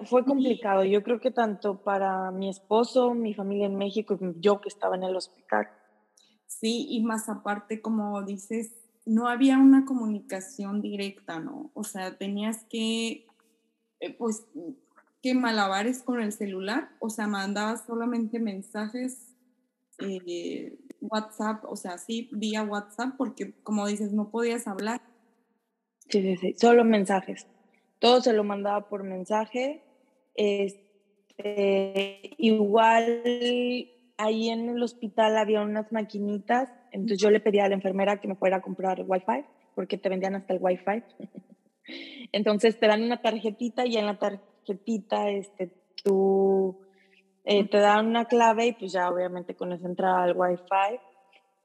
[0.04, 4.68] fue complicado, yo creo que tanto para mi esposo, mi familia en México yo que
[4.68, 5.68] estaba en el hospital.
[6.46, 8.72] Sí, y más aparte, como dices,
[9.04, 11.70] no había una comunicación directa, ¿no?
[11.74, 13.26] O sea, tenías que,
[14.00, 14.46] eh, pues,
[15.22, 19.34] que malabares con el celular, o sea, mandabas solamente mensajes,
[19.98, 25.02] eh, WhatsApp, o sea, sí, vía WhatsApp, porque como dices, no podías hablar.
[26.08, 27.46] Sí, sí, sí, solo mensajes
[28.06, 29.82] todo se lo mandaba por mensaje.
[30.36, 33.24] Este, igual
[34.16, 38.28] ahí en el hospital había unas maquinitas, entonces yo le pedía a la enfermera que
[38.28, 41.02] me fuera a comprar wifi, porque te vendían hasta el wifi.
[42.32, 45.72] entonces te dan una tarjetita y en la tarjetita este,
[46.04, 46.78] tú
[47.44, 51.00] eh, te dan una clave y pues ya obviamente con eso entraba al wifi.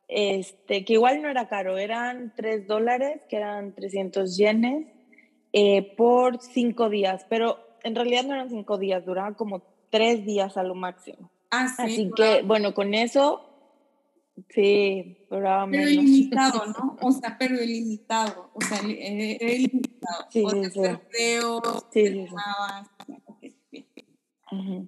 [0.07, 5.00] Este, que igual no era caro, eran 3 dólares, que eran 300 yenes
[5.53, 10.57] eh, por cinco días, pero en realidad no eran cinco días, duraban como tres días
[10.57, 11.29] a lo máximo.
[11.49, 13.41] Ah, sí, Así que, bueno, con eso,
[14.49, 16.97] sí, duraba pero ilimitado, ¿no?
[17.01, 20.25] O sea, pero ilimitado, o sea, eh, era ilimitado.
[20.29, 20.63] Sí, o sí,
[21.91, 22.25] sí.
[24.49, 24.87] sí,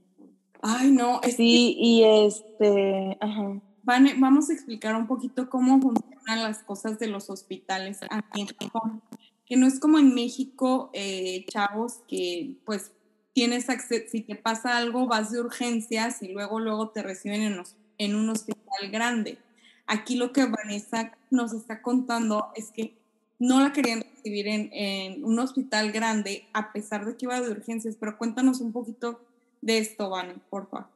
[0.62, 1.20] Ay, no.
[1.36, 3.62] sí, y este, ajá.
[3.84, 9.02] vamos a explicar un poquito cómo funcionan las cosas de los hospitales aquí en Japón
[9.46, 12.92] que no es como en México, eh, chavos, que pues
[13.34, 17.64] tienes acceso, si te pasa algo, vas de urgencias y luego, luego te reciben en,
[17.98, 19.38] en un hospital grande.
[19.86, 22.94] Aquí lo que Vanessa nos está contando es que
[23.40, 27.52] no la querían recibir en, en, un hospital grande a pesar de que iba de
[27.52, 29.20] urgencias, pero cuéntanos un poquito
[29.62, 30.88] de esto, Vane, por favor.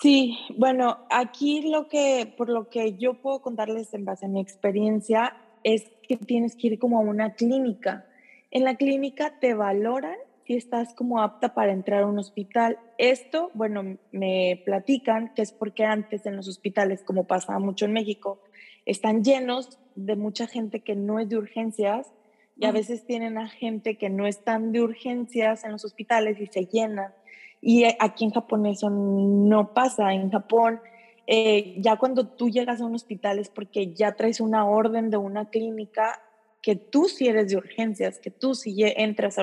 [0.00, 4.40] Sí, bueno, aquí lo que, por lo que yo puedo contarles en base a mi
[4.40, 8.06] experiencia, es que tienes que ir como a una clínica.
[8.50, 10.16] En la clínica te valoran
[10.46, 12.78] si estás como apta para entrar a un hospital.
[12.96, 17.92] Esto, bueno, me platican que es porque antes en los hospitales, como pasaba mucho en
[17.92, 18.40] México,
[18.86, 22.10] están llenos de mucha gente que no es de urgencias
[22.56, 26.46] y a veces tienen a gente que no están de urgencias en los hospitales y
[26.46, 27.12] se llenan.
[27.60, 30.12] Y aquí en Japón eso no pasa.
[30.14, 30.80] En Japón
[31.30, 35.18] eh, ya cuando tú llegas a un hospital es porque ya traes una orden de
[35.18, 36.22] una clínica
[36.62, 39.36] que tú sí eres de urgencias, que tú sí entras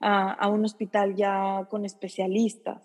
[0.00, 2.82] a, un hospital ya con especialistas,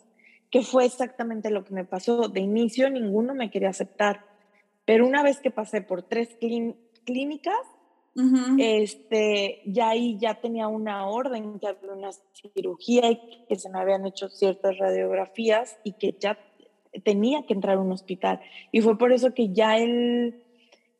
[0.51, 2.27] que fue exactamente lo que me pasó.
[2.27, 4.23] De inicio ninguno me quería aceptar,
[4.85, 6.29] pero una vez que pasé por tres
[7.05, 7.57] clínicas,
[8.59, 12.11] este, ya ahí ya tenía una orden, que había una
[12.53, 16.37] cirugía y que se me habían hecho ciertas radiografías y que ya
[17.03, 18.39] tenía que entrar a un hospital.
[18.71, 20.43] Y fue por eso que ya el,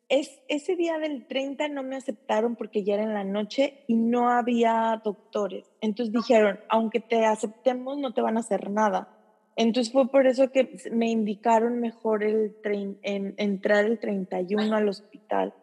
[0.09, 3.95] es, ese día del 30 no me aceptaron porque ya era en la noche y
[3.95, 5.65] no había doctores.
[5.81, 9.09] Entonces dijeron, aunque te aceptemos, no te van a hacer nada.
[9.55, 15.53] Entonces fue por eso que me indicaron mejor el en, entrar el 31 al hospital.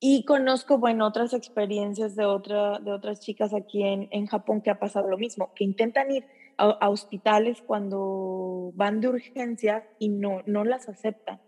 [0.00, 4.70] Y conozco, bueno, otras experiencias de, otra, de otras chicas aquí en, en Japón que
[4.70, 6.24] ha pasado lo mismo, que intentan ir
[6.58, 11.40] a, hospitales cuando van de urgencia y no, no las aceptan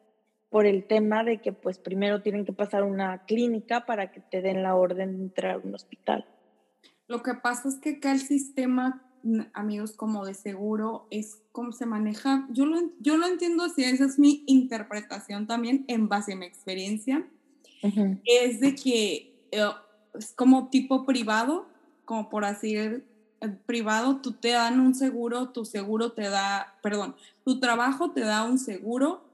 [0.49, 4.43] por el tema de que pues primero tienen que pasar una clínica para que te
[4.43, 6.27] den la orden de entrar a un hospital.
[7.09, 9.03] Lo que pasa es que acá el sistema,
[9.53, 12.47] amigos, como de seguro, es cómo se maneja.
[12.51, 16.47] Yo lo, yo lo entiendo así, esa es mi interpretación también en base a mi
[16.47, 17.29] experiencia.
[18.25, 19.71] Es de que eh,
[20.15, 21.69] es como tipo privado,
[22.05, 22.77] como por así
[23.67, 28.45] privado, tú te dan un seguro, tu seguro te da, perdón, tu trabajo te da
[28.45, 29.25] un seguro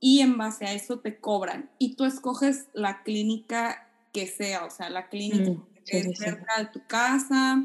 [0.00, 1.70] y en base a eso te cobran.
[1.78, 6.58] Y tú escoges la clínica que sea, o sea, la clínica mm, que es cerca
[6.58, 7.62] de tu casa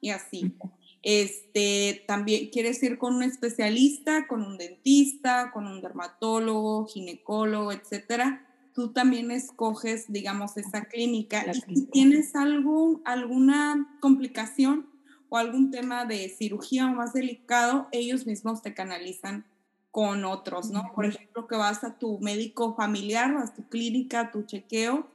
[0.00, 0.54] y así.
[1.02, 8.44] Este, también quieres ir con un especialista, con un dentista, con un dermatólogo, ginecólogo, etcétera.
[8.74, 11.44] Tú también escoges, digamos, esa clínica.
[11.68, 14.86] y si tienes algún, alguna complicación
[15.28, 19.44] o algún tema de cirugía más delicado, ellos mismos te canalizan
[19.90, 20.92] con otros, ¿no?
[20.94, 25.08] Por ejemplo, que vas a tu médico familiar, vas a tu clínica, tu chequeo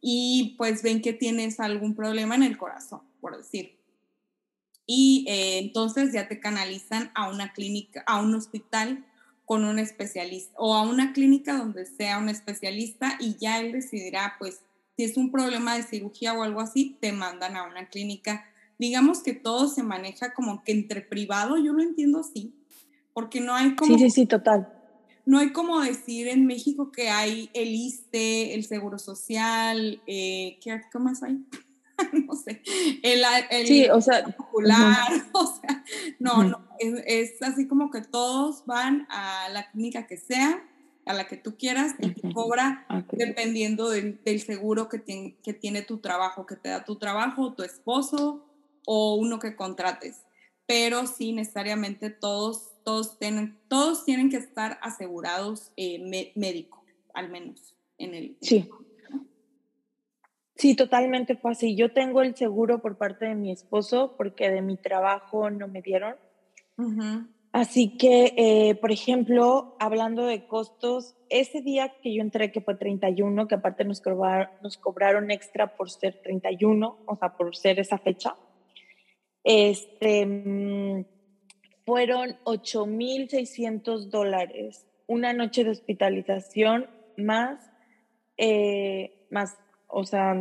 [0.00, 3.76] y pues ven que tienes algún problema en el corazón, por decir.
[4.86, 9.04] Y eh, entonces ya te canalizan a una clínica, a un hospital
[9.44, 14.34] con un especialista o a una clínica donde sea un especialista y ya él decidirá,
[14.38, 14.60] pues,
[14.96, 18.46] si es un problema de cirugía o algo así, te mandan a una clínica.
[18.78, 22.54] Digamos que todo se maneja como que entre privado, yo lo entiendo así,
[23.12, 23.96] porque no hay como...
[23.96, 24.72] Sí, sí, sí, total.
[25.24, 30.80] No hay como decir en México que hay el ISTE, el Seguro Social, eh, ¿qué,
[31.00, 31.44] más hay?
[32.26, 32.62] no sé,
[33.02, 33.24] el,
[33.66, 35.84] sí, o sea, popular, o sea,
[36.20, 40.62] no, no, es, así como que todos van a la clínica que sea,
[41.06, 45.82] a la que tú quieras, y te cobra dependiendo del, seguro que tiene, que tiene
[45.82, 48.44] tu trabajo, que te da tu trabajo, tu esposo
[48.86, 50.24] o uno que contrates.
[50.64, 55.98] Pero sí, necesariamente todos todos tienen, todos tienen que estar asegurados eh,
[56.36, 58.36] médico, al menos en el...
[58.40, 58.70] Sí.
[60.54, 61.74] Sí, totalmente fue así.
[61.74, 65.82] Yo tengo el seguro por parte de mi esposo porque de mi trabajo no me
[65.82, 66.14] dieron.
[67.50, 72.76] Así que, eh, por ejemplo, hablando de costos, ese día que yo entré, que fue
[72.76, 77.80] 31, que aparte nos cobraron, nos cobraron extra por ser 31, o sea, por ser
[77.80, 78.36] esa fecha,
[79.46, 81.04] este, mm,
[81.84, 87.60] fueron 8.600 dólares, una noche de hospitalización más,
[88.36, 89.56] eh, más,
[89.86, 90.34] o sea,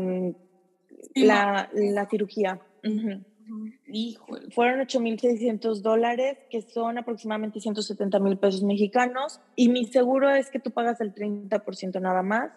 [1.13, 2.59] la, la, cirugía.
[2.81, 10.59] Fueron 8.600 dólares, que son aproximadamente 170 mil pesos mexicanos, y mi seguro es que
[10.59, 12.51] tú pagas el 30% nada más,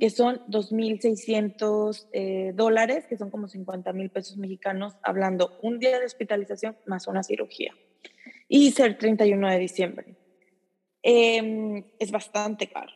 [0.00, 5.98] que son 2.600 eh, dólares, que son como 50 mil pesos mexicanos, hablando un día
[5.98, 7.74] de hospitalización más una cirugía
[8.48, 10.16] y ser 31 de diciembre.
[11.02, 12.92] Em, es bastante caro.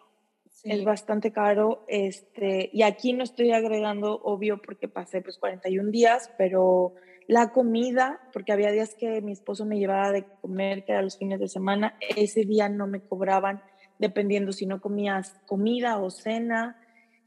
[0.64, 1.84] Es bastante caro.
[1.88, 6.94] Este, y aquí no estoy agregando, obvio, porque pasé pues 41 días, pero
[7.26, 11.18] la comida, porque había días que mi esposo me llevaba de comer, que era los
[11.18, 13.62] fines de semana, ese día no me cobraban,
[13.98, 16.76] dependiendo si no comías comida o cena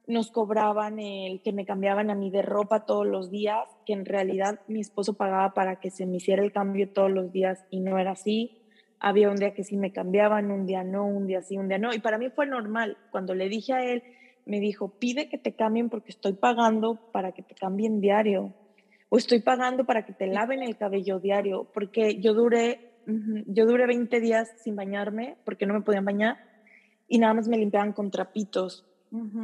[0.07, 4.05] nos cobraban el que me cambiaban a mí de ropa todos los días, que en
[4.05, 7.79] realidad mi esposo pagaba para que se me hiciera el cambio todos los días y
[7.79, 8.57] no era así.
[8.99, 11.77] Había un día que sí me cambiaban, un día no, un día sí, un día
[11.77, 11.93] no.
[11.93, 12.97] Y para mí fue normal.
[13.09, 14.03] Cuando le dije a él,
[14.45, 18.53] me dijo, pide que te cambien porque estoy pagando para que te cambien diario.
[19.09, 21.67] O estoy pagando para que te laven el cabello diario.
[21.73, 22.91] Porque yo duré,
[23.47, 26.50] yo duré 20 días sin bañarme porque no me podían bañar
[27.11, 28.85] y nada más me limpiaban con trapitos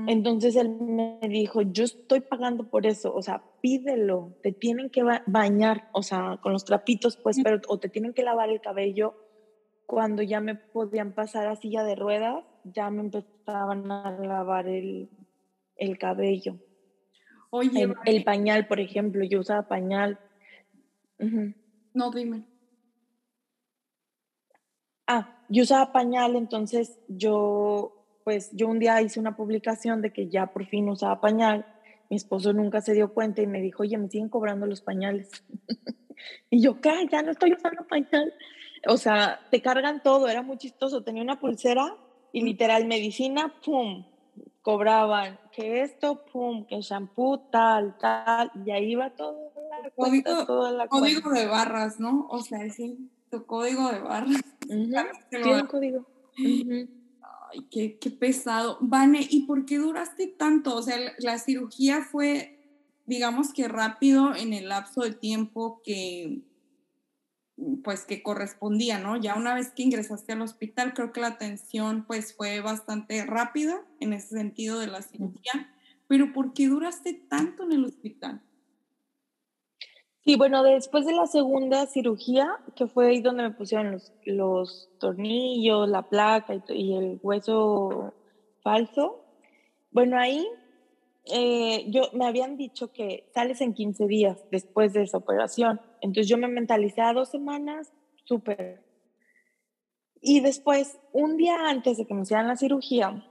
[0.08, 5.04] entonces él me dijo, yo estoy pagando por eso, o sea, pídelo, te tienen que
[5.26, 9.16] bañar, o sea, con los trapitos, pues, pero o te tienen que lavar el cabello.
[9.86, 15.10] Cuando ya me podían pasar a silla de ruedas, ya me empezaban a lavar el,
[15.76, 16.56] el cabello.
[17.50, 20.18] Oye, el, pañal, por ejemplo, yo usaba pañal.
[21.94, 22.46] No, dime.
[25.08, 27.94] Ah, yo usaba pañal, entonces yo
[28.28, 31.66] pues yo un día hice una publicación de que ya por fin usaba pañal.
[32.10, 35.30] Mi esposo nunca se dio cuenta y me dijo, oye, me siguen cobrando los pañales.
[36.50, 37.08] y yo, ¿qué?
[37.10, 38.34] Ya no estoy usando pañal.
[38.86, 41.06] O sea, te cargan todo, era muy chistoso.
[41.06, 41.96] Tenía una pulsera
[42.34, 44.06] y literal medicina, pum,
[44.62, 49.54] cobraban que esto, pum, que shampoo, tal, tal, y ahí iba todo.
[49.70, 50.46] La código,
[50.90, 52.28] código de barras, ¿no?
[52.30, 54.42] O sea, sí, tu código de barras.
[55.30, 56.06] Tiene un código.
[56.38, 58.78] Ay, qué, qué, pesado.
[58.82, 60.76] Vane, ¿y por qué duraste tanto?
[60.76, 62.60] O sea, la, cirugía fue,
[63.06, 66.42] digamos que rápido en el lapso de tiempo que,
[67.84, 69.16] pues, que correspondía, ¿no?
[69.18, 73.82] Ya una vez que ingresaste al hospital, creo que la atención, pues, fue bastante rápida
[74.00, 75.74] en ese sentido de la cirugía.
[76.08, 78.42] Pero ¿por qué duraste tanto en el hospital?
[80.28, 84.90] Sí, bueno, después de la segunda cirugía, que fue ahí donde me pusieron los, los
[85.00, 88.14] tornillos, la placa y, el hueso
[88.62, 89.24] falso,
[89.90, 90.46] bueno, ahí
[91.34, 95.80] eh, yo me habían dicho que sales en 15 días después de esa operación.
[96.02, 97.94] Entonces yo me mentalicé a dos semanas,
[98.26, 98.84] súper.
[100.20, 103.26] Y después, un día antes de que me hicieran la cirugía,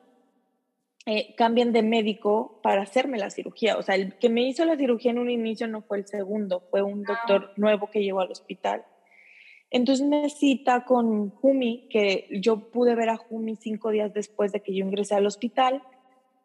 [1.09, 3.78] eh, cambian de médico para hacerme la cirugía.
[3.78, 6.64] O sea, el que me hizo la cirugía en un inicio no fue el segundo,
[6.70, 7.12] fue un ah.
[7.12, 8.84] doctor nuevo que llegó al hospital.
[9.70, 14.61] Entonces me cita con Jumi, que yo pude ver a Jumi cinco días después de
[14.61, 15.82] que yo ingresé al hospital,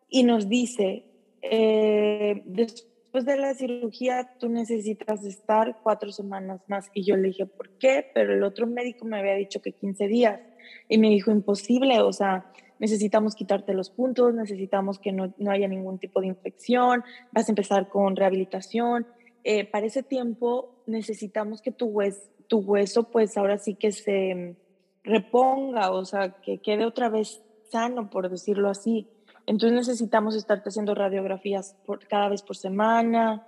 [0.10, 1.06] y nos dice,
[1.42, 6.90] eh, después de la cirugía tú necesitas estar cuatro semanas más.
[6.94, 8.06] Y yo le dije, ¿por qué?
[8.14, 10.40] Pero el otro médico me había dicho que 15 días.
[10.88, 12.52] Y me dijo, imposible, o sea,
[12.82, 17.52] necesitamos quitarte los puntos, necesitamos que no, no haya ningún tipo de infección, vas a
[17.52, 19.06] empezar con rehabilitación.
[19.44, 24.56] Eh, para ese tiempo necesitamos que tu hueso, tu hueso pues ahora sí que se
[25.04, 29.08] reponga, o sea, que quede otra vez sano, por decirlo así.
[29.46, 33.48] Entonces necesitamos estarte haciendo radiografías por, cada vez por semana.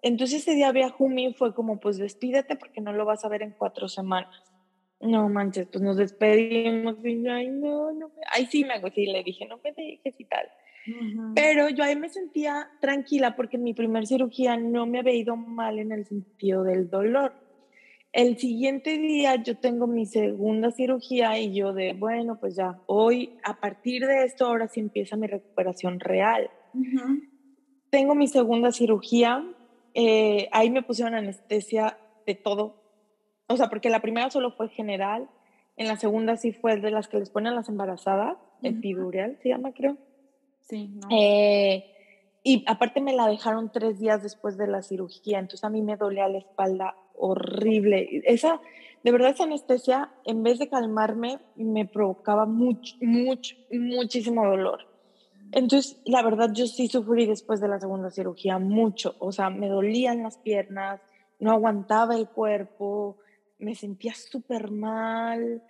[0.00, 3.50] Entonces ese día Jumi fue como, pues despídete porque no lo vas a ver en
[3.50, 4.53] cuatro semanas.
[5.04, 8.22] No manches, pues nos despedimos y ay, no, no, me...
[8.32, 10.46] ay, sí me hago, sí, le dije, no me dejes y tal.
[11.34, 15.78] Pero yo ahí me sentía tranquila porque mi primer cirugía no me había ido mal
[15.78, 17.32] en el sentido del dolor.
[18.12, 23.36] El siguiente día yo tengo mi segunda cirugía y yo de, bueno, pues ya, hoy,
[23.42, 26.48] a partir de esto, ahora sí empieza mi recuperación real.
[27.90, 29.44] Tengo mi segunda cirugía,
[29.94, 32.83] eh, ahí me pusieron anestesia de todo,
[33.46, 35.28] o sea, porque la primera solo fue general,
[35.76, 39.72] en la segunda sí fue de las que les ponen las embarazadas, epidural se llama,
[39.72, 39.96] creo.
[40.62, 41.08] Sí, no.
[41.10, 41.84] Eh,
[42.42, 45.96] y aparte me la dejaron tres días después de la cirugía, entonces a mí me
[45.96, 48.22] dolía la espalda horrible.
[48.24, 48.60] Esa,
[49.02, 54.86] de verdad, esa anestesia, en vez de calmarme, me provocaba mucho, mucho, muchísimo dolor.
[55.52, 59.14] Entonces, la verdad, yo sí sufrí después de la segunda cirugía mucho.
[59.20, 61.00] O sea, me dolían las piernas,
[61.38, 63.18] no aguantaba el cuerpo,
[63.58, 65.62] me sentía súper mal.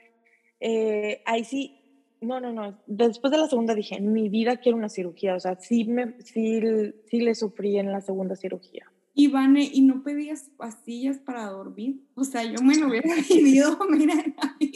[0.60, 1.84] Eh, ahí sí,
[2.20, 2.78] no, no, no.
[2.86, 5.34] Después de la segunda dije, en mi vida quiero una cirugía.
[5.34, 6.60] O sea, sí, me, sí,
[7.06, 8.90] sí le sufrí en la segunda cirugía.
[9.14, 12.00] Y Vane, ¿y no pedías pastillas para dormir?
[12.14, 14.72] O sea, yo me lo hubiera vivido, miren ahí.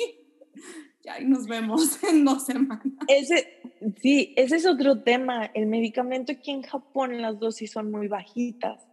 [1.02, 2.94] Ya, y nos vemos en dos semanas.
[3.08, 3.48] Ese,
[4.00, 5.46] sí, ese es otro tema.
[5.54, 8.87] El medicamento aquí en Japón, las dosis son muy bajitas.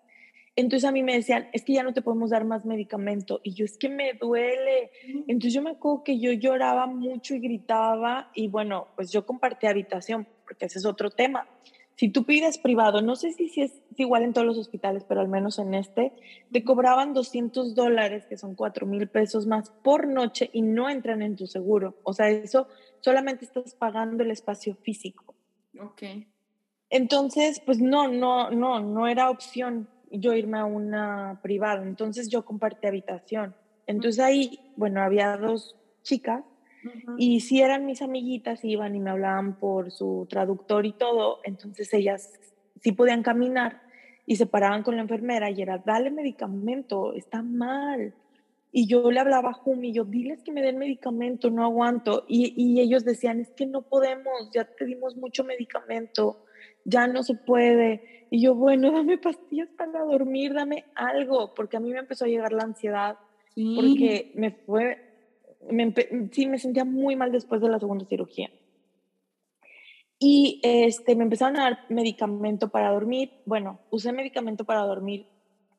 [0.56, 3.42] Entonces a mí me decían, es que ya no te podemos dar más medicamento.
[3.44, 4.92] Y yo, es que me duele.
[5.28, 8.32] Entonces yo me acuerdo que yo lloraba mucho y gritaba.
[8.34, 11.48] Y bueno, pues yo compartí habitación, porque ese es otro tema.
[11.98, 15.22] Si tú pides privado, no sé si, si es igual en todos los hospitales, pero
[15.22, 16.12] al menos en este,
[16.52, 21.22] te cobraban 200 dólares, que son 4 mil pesos más por noche y no entran
[21.22, 21.96] en tu seguro.
[22.04, 22.68] O sea, eso
[23.00, 25.36] solamente estás pagando el espacio físico.
[25.80, 26.04] Ok.
[26.90, 31.84] Entonces, pues no, no, no, no era opción yo irme a una privada.
[31.84, 33.56] Entonces yo compartí habitación.
[33.88, 36.44] Entonces ahí, bueno, había dos chicas
[37.18, 41.92] y si eran mis amiguitas, iban y me hablaban por su traductor y todo, entonces
[41.94, 42.32] ellas
[42.82, 43.82] sí podían caminar
[44.26, 48.14] y se paraban con la enfermera y era, dale medicamento, está mal.
[48.72, 52.26] Y yo le hablaba a Jumi, yo, diles que me den medicamento, no aguanto.
[52.28, 56.45] Y, y ellos decían, es que no podemos, ya te dimos mucho medicamento,
[56.86, 58.28] ya no se puede.
[58.32, 62.30] Y yo, bueno, dame pastillas para dormir, dame algo, porque a mí me empezó a
[62.30, 63.18] llegar la ansiedad,
[63.76, 64.98] porque me fue,
[66.32, 68.50] sí, me sentía muy mal después de la segunda cirugía.
[70.18, 73.32] Y este, me empezaron a dar medicamento para dormir.
[73.46, 75.28] Bueno, usé medicamento para dormir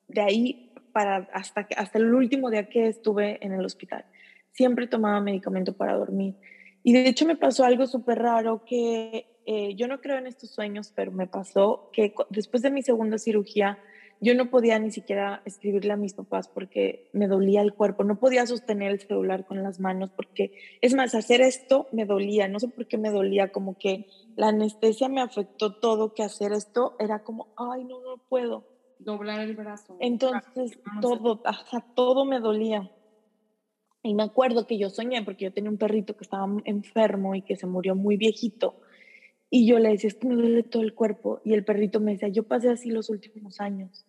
[0.09, 4.05] de ahí para hasta, hasta el último día que estuve en el hospital.
[4.53, 6.37] Siempre tomaba medicamento para dormir.
[6.83, 10.51] Y de hecho me pasó algo súper raro que eh, yo no creo en estos
[10.51, 13.79] sueños, pero me pasó que después de mi segunda cirugía
[14.21, 18.19] yo no podía ni siquiera escribirle a mis papás porque me dolía el cuerpo, no
[18.19, 22.59] podía sostener el celular con las manos porque, es más, hacer esto me dolía, no
[22.59, 26.97] sé por qué me dolía, como que la anestesia me afectó todo, que hacer esto
[26.99, 28.65] era como, ay, no, no puedo.
[28.99, 29.97] Doblar el brazo.
[30.01, 32.91] Entonces, todo, hasta todo me dolía.
[34.03, 37.43] Y me acuerdo que yo soñé porque yo tenía un perrito que estaba enfermo y
[37.43, 38.77] que se murió muy viejito.
[39.49, 41.41] Y yo le decía, es que me duele todo el cuerpo.
[41.45, 44.07] Y el perrito me decía, yo pasé así los últimos años.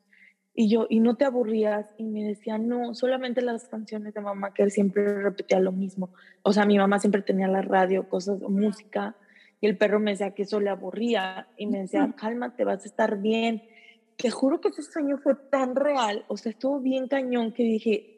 [0.53, 1.93] Y yo, ¿y no te aburrías?
[1.97, 6.09] Y me decía, no, solamente las canciones de mamá, que él siempre repetía lo mismo.
[6.41, 9.15] O sea, mi mamá siempre tenía la radio, cosas, música.
[9.61, 11.47] Y el perro me decía que eso le aburría.
[11.57, 13.61] Y me decía, cálmate, vas a estar bien.
[14.15, 16.25] Te juro que ese sueño fue tan real.
[16.27, 18.17] O sea, estuvo bien cañón que dije,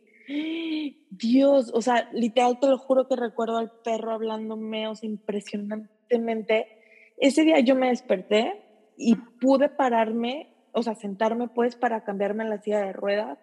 [1.10, 6.79] Dios, o sea, literal te lo juro que recuerdo al perro hablándome, o sea, impresionantemente.
[7.20, 8.62] Ese día yo me desperté
[8.98, 13.38] y pude pararme, o sea, sentarme pues para cambiarme la silla de ruedas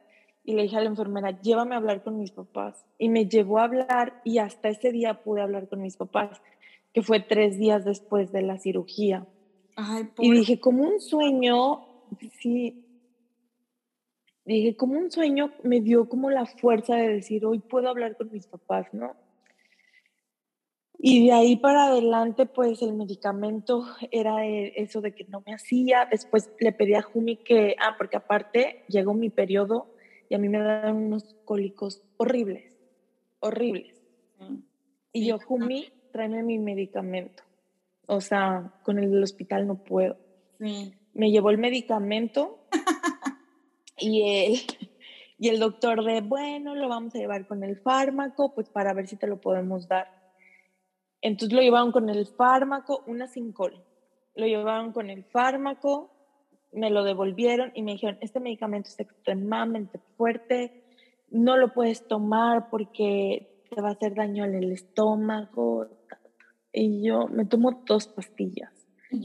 [0.45, 2.87] y le dije a la enfermera, llévame a hablar con mis papás.
[2.99, 6.41] Y me llevó a hablar y hasta ese día pude hablar con mis papás,
[6.95, 9.27] que fue tres días después de la cirugía.
[10.19, 11.85] y dije, como un sueño,
[12.41, 12.87] sí,
[14.45, 18.31] dije, como un sueño me dio como la fuerza de decir, hoy puedo hablar con
[18.31, 19.17] mis papás, ¿no?
[20.99, 25.55] Y de ahí para adelante, pues el medicamento era e, eso de que no me
[25.55, 26.07] hacía.
[26.11, 29.95] Después le pedí a Jumi que, ah, porque aparte llegó mi periodo
[30.29, 32.77] y a mí me dan unos cólicos horribles,
[33.41, 33.95] horribles.
[35.13, 37.43] Y yo, Jumi, tráeme mi medicamento.
[38.07, 40.17] O sea, con el del hospital no puedo.
[40.59, 42.67] Me llevó el medicamento
[43.99, 44.61] y el,
[45.39, 49.07] y el doctor de, bueno, lo vamos a llevar con el fármaco, pues para ver
[49.07, 50.26] si te lo podemos dar.
[51.27, 53.83] Entonces lo llevaron con el fármaco, una col.
[54.37, 56.13] Lo llevaron con el fármaco,
[56.73, 60.85] me lo devolvieron y me dijeron, este medicamento es extremadamente fuerte,
[61.29, 65.89] no lo puedes tomar porque te va a hacer daño en el estómago.
[66.73, 68.73] Y yo me tomo dos pastillas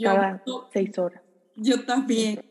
[0.02, 0.44] cada
[0.74, 1.22] seis horas.
[1.56, 2.44] Yo también.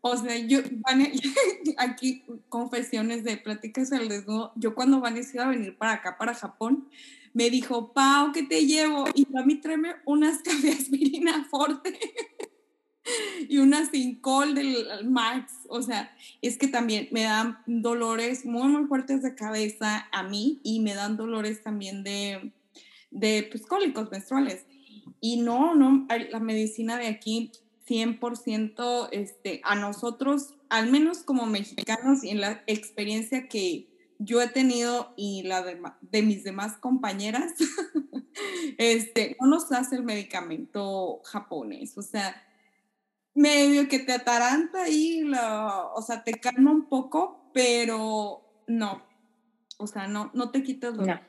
[0.00, 0.60] O sea, yo,
[1.76, 4.52] aquí confesiones de pláticas al desnudo.
[4.56, 6.88] Yo cuando Vanessa iba a venir para acá, para Japón,
[7.36, 9.04] me dijo, Pau, ¿qué te llevo?
[9.14, 11.98] Y a mí tráeme unas café aspirina forte
[13.50, 13.82] y una
[14.22, 15.52] col del Max.
[15.68, 20.60] O sea, es que también me dan dolores muy, muy fuertes de cabeza a mí
[20.62, 22.52] y me dan dolores también de,
[23.10, 24.64] de pues, cólicos menstruales.
[25.20, 27.52] Y no, no, la medicina de aquí
[27.86, 34.48] 100% este, a nosotros, al menos como mexicanos y en la experiencia que yo he
[34.48, 37.54] tenido y la de, de mis demás compañeras,
[38.78, 41.96] este, no nos hace el medicamento japonés.
[41.98, 42.42] O sea,
[43.34, 49.02] medio que te ataranta y, o sea, te calma un poco, pero no.
[49.78, 51.20] O sea, no, no te quitas No.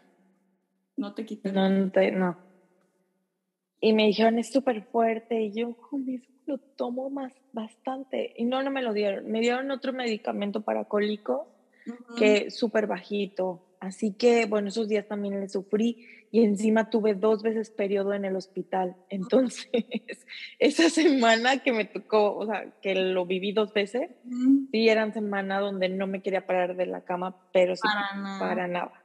[0.96, 2.38] No te quitas No, no, no.
[3.80, 5.44] Y me dijeron, es súper fuerte.
[5.44, 8.34] Y yo, con eso lo tomo más, bastante.
[8.38, 9.30] Y no, no me lo dieron.
[9.30, 11.48] Me dieron otro medicamento para cólicos,
[12.18, 13.64] que súper bajito.
[13.80, 18.26] Así que, bueno, esos días también le sufrí y encima tuve dos veces periodo en
[18.26, 18.96] el hospital.
[19.10, 19.68] Entonces,
[20.60, 24.10] esa semana que me tocó, o sea, que lo viví dos veces,
[24.72, 28.40] sí, eran semana donde no me quería parar de la cama, pero sí, para nada.
[28.40, 29.04] Para nada.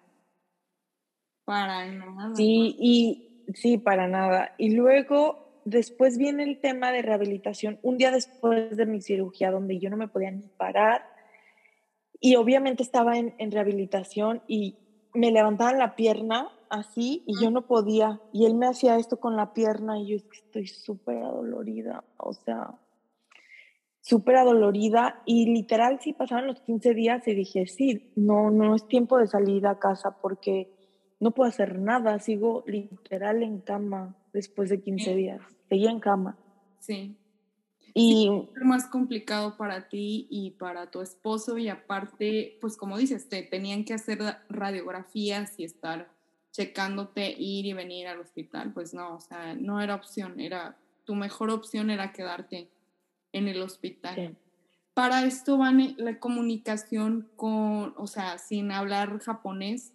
[1.45, 2.35] Para nada.
[2.35, 4.55] Sí, y sí, para nada.
[4.59, 9.79] Y luego, después viene el tema de rehabilitación, un día después de mi cirugía, donde
[9.79, 11.12] yo no me podía ni parar.
[12.23, 14.77] Y obviamente estaba en, en rehabilitación y
[15.13, 18.21] me levantaban la pierna así y yo no podía.
[18.33, 22.79] Y él me hacía esto con la pierna y yo estoy súper adolorida, o sea,
[24.01, 25.23] súper adolorida.
[25.27, 29.27] Y literal, sí pasaban los 15 días y dije, sí, no, no es tiempo de
[29.27, 30.71] salir a casa porque
[31.21, 32.19] no puedo hacer nada.
[32.19, 35.41] Sigo literal en cama después de 15 días.
[35.69, 36.39] Seguía en cama.
[36.79, 37.17] Sí.
[37.95, 43.29] Y sí, más complicado para ti y para tu esposo y aparte, pues como dices,
[43.29, 44.19] te tenían que hacer
[44.49, 46.11] radiografías y estar
[46.53, 51.15] checándote ir y venir al hospital, pues no, o sea, no era opción, era tu
[51.15, 52.71] mejor opción era quedarte
[53.33, 54.37] en el hospital.
[54.95, 59.95] Para esto, van la comunicación con, o sea, sin hablar japonés,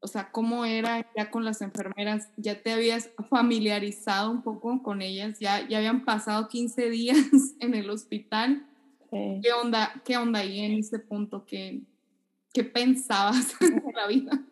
[0.00, 2.30] o sea, ¿cómo era ya con las enfermeras?
[2.36, 5.38] ¿Ya te habías familiarizado un poco con ellas?
[5.40, 7.18] ¿Ya, ya habían pasado 15 días
[7.60, 8.66] en el hospital?
[9.10, 11.44] ¿Qué, onda, ¿Qué onda ahí en ese punto?
[11.46, 11.80] ¿Qué,
[12.52, 14.44] qué pensabas en la vida?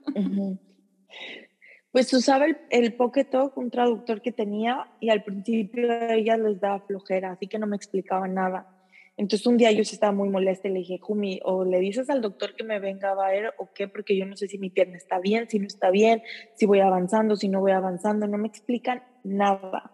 [1.92, 6.61] Pues usaba el, el Pocket un traductor que tenía, y al principio a ella les
[6.61, 8.75] daba flojera, así que no me explicaba nada.
[9.16, 12.20] Entonces un día yo estaba muy molesta y le dije, Jumi, o le dices al
[12.20, 14.96] doctor que me venga a ver o qué, porque yo no sé si mi pierna
[14.96, 16.22] está bien, si no está bien,
[16.54, 19.92] si voy avanzando, si no voy avanzando, no me explican nada.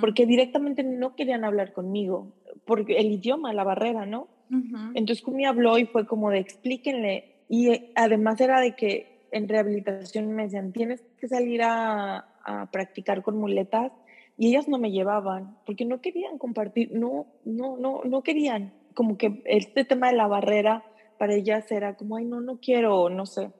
[0.00, 2.34] Porque directamente no querían hablar conmigo,
[2.66, 4.26] porque el idioma, la barrera, ¿no?
[4.94, 7.44] Entonces Jumi habló y fue como de explíquenle.
[7.48, 12.28] Y eh, además era de que en rehabilitación me decían, tienes que salir a,
[12.72, 13.92] practicar con muletas
[14.36, 18.72] y ellas no me llevaban porque no querían compartir, no, no, no, no querían.
[18.94, 20.84] Como que este tema de la barrera
[21.18, 23.50] para ellas era como, ay, no, no quiero, no sé.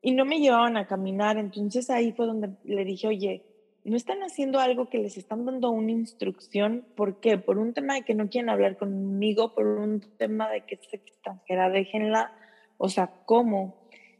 [0.00, 3.44] Y no me llevaban a caminar, entonces ahí fue donde le dije, oye,
[3.84, 7.36] no están haciendo algo que les están dando una instrucción, ¿por qué?
[7.36, 10.94] Por un tema de que no quieren hablar conmigo, por un tema de que es
[10.94, 12.32] extranjera, déjenla,
[12.78, 13.76] o sea, ¿cómo?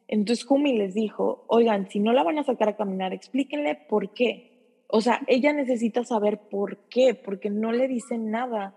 [0.07, 4.13] Entonces Jumi les dijo, oigan, si no la van a sacar a caminar, explíquenle por
[4.13, 4.54] qué.
[4.97, 8.77] O sea, ella necesita saber por qué, porque no le dicen nada.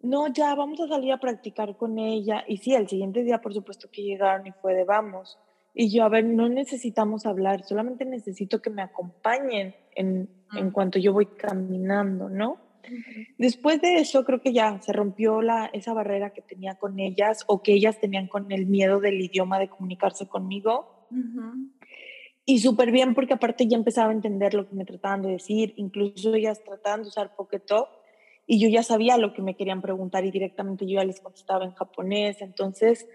[0.00, 2.44] No, ya vamos a salir a practicar con ella.
[2.46, 5.36] Y sí, el siguiente día, por supuesto que llegaron y fue de vamos.
[5.74, 11.00] Y yo, a ver, no necesitamos hablar, solamente necesito que me acompañen en, en cuanto
[11.00, 12.58] yo voy caminando, ¿no?
[13.36, 17.42] Después de eso, creo que ya se rompió la, esa barrera que tenía con ellas
[17.48, 21.08] o que ellas tenían con el miedo del idioma de comunicarse conmigo.
[22.48, 25.74] Y súper bien porque aparte ya empezaba a entender lo que me trataban de decir,
[25.76, 27.62] incluso ellas trataban de usar Pocket
[28.46, 31.64] y yo ya sabía lo que me querían preguntar y directamente yo ya les contestaba
[31.64, 32.40] en japonés.
[32.40, 33.08] Entonces,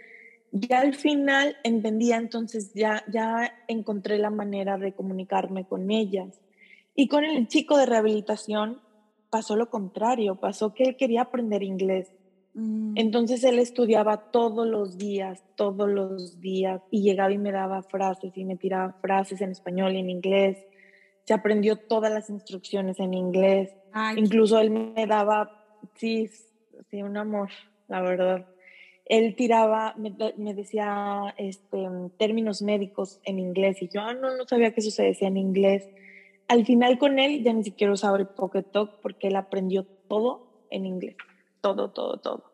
[0.52, 6.42] ya al final entendía, entonces ya, ya encontré la manera de comunicarme con ellas.
[6.94, 8.82] Y con el chico de rehabilitación
[9.30, 12.12] pasó lo contrario, pasó que él quería aprender inglés.
[12.54, 12.94] Mm.
[12.96, 18.36] Entonces él estudiaba todos los días, todos los días, y llegaba y me daba frases
[18.36, 20.58] y me tiraba frases en español y en inglés.
[21.26, 23.74] Se aprendió todas las instrucciones en inglés.
[24.16, 26.30] Incluso él me daba, sí,
[26.90, 27.50] sí, un amor,
[27.88, 28.46] la verdad.
[29.06, 31.88] Él tiraba, me, decía este,
[32.18, 35.38] términos médicos en inglés y yo, ah, no, no sabía que eso se decía en
[35.38, 35.90] inglés.
[36.48, 40.48] Al final con él ya ni siquiera usaba el Pocket Talk porque él aprendió todo
[40.70, 41.16] en inglés.
[41.62, 42.52] Todo, todo, todo.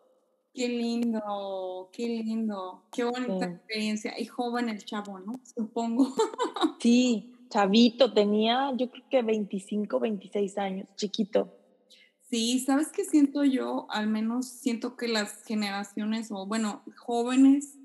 [0.53, 4.19] Qué lindo, qué lindo, qué bonita experiencia.
[4.19, 5.39] Y joven el chavo, ¿no?
[5.55, 6.13] Supongo.
[6.79, 11.53] sí, chavito, tenía yo creo que 25, 26 años, chiquito.
[12.29, 13.87] Sí, ¿sabes qué siento yo?
[13.89, 17.77] Al menos siento que las generaciones, o bueno, jóvenes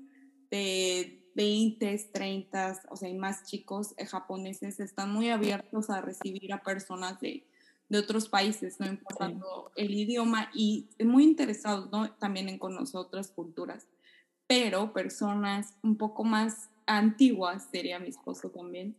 [0.51, 6.51] de 20, 30, o sea, y más chicos eh, japoneses están muy abiertos a recibir
[6.53, 7.47] a personas de,
[7.93, 12.11] de otros países, no importando el idioma, y muy interesados ¿no?
[12.13, 13.87] también en conocer otras culturas.
[14.47, 18.95] Pero personas un poco más antiguas, sería mi esposo también,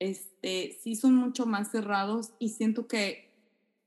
[0.00, 3.30] este, sí son mucho más cerrados y siento que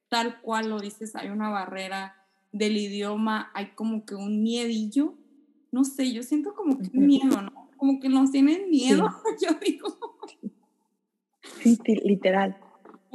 [0.08, 2.16] tal cual lo dices, hay una barrera
[2.54, 5.16] del idioma, hay como que un miedillo,
[5.74, 7.70] no sé, yo siento como que miedo, ¿no?
[7.76, 9.10] Como que nos tienen miedo,
[9.42, 9.98] yo digo.
[11.62, 12.58] Sí, literal.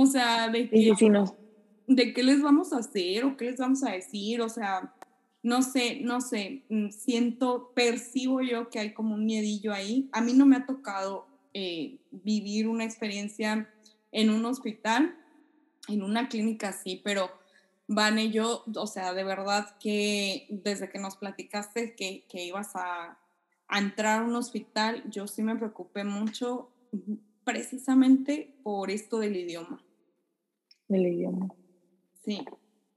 [0.02, 0.94] O sea, de que,
[1.86, 4.94] de qué les vamos a hacer o qué les vamos a decir, o sea,
[5.42, 10.08] no sé, no sé, mm, siento, percibo yo que hay como un miedillo ahí.
[10.12, 13.68] A mí no me ha tocado eh, vivir una experiencia
[14.10, 15.14] en un hospital,
[15.86, 17.30] en una clínica sí, pero
[17.86, 23.18] Vane, yo, o sea, de verdad que desde que nos platicaste que, que ibas a,
[23.68, 26.70] a, entrar a un hospital, yo sí me preocupé mucho
[27.44, 29.84] precisamente por esto del idioma.
[30.90, 31.48] Del idioma.
[32.22, 32.44] Sí.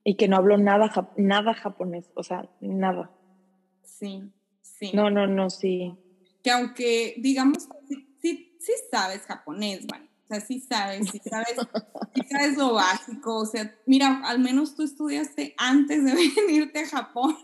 [0.04, 3.12] Y que no hablo nada, nada japonés, o sea, nada.
[3.84, 4.24] Sí,
[4.62, 4.92] sí.
[4.94, 5.96] No, no, no, sí.
[6.44, 7.70] Que aunque, digamos,
[8.20, 10.10] sí sabes japonés, ¿vale?
[10.24, 11.56] O sea, sí sabes, sí sabes,
[12.16, 13.38] sí sabes lo básico.
[13.38, 16.14] O sea, mira, al menos tú estudiaste antes de
[16.48, 17.38] venirte a Japón.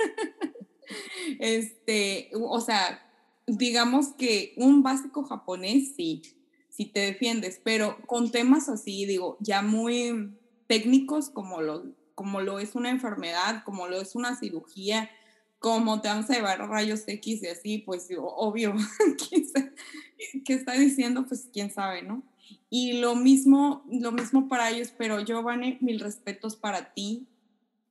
[1.39, 2.99] Este, o sea,
[3.45, 6.23] digamos que un básico japonés sí,
[6.69, 10.38] sí te defiendes, pero con temas así, digo, ya muy
[10.69, 15.09] técnicos como lo, como lo es una enfermedad, como lo es una cirugía,
[15.57, 18.75] como te vamos a llevar rayos X y así, pues obvio,
[20.45, 21.25] ¿qué está diciendo?
[21.25, 22.23] Pues quién sabe, ¿no?
[22.69, 27.27] Y lo mismo, lo mismo para ellos, pero Giovanni, mil respetos para ti,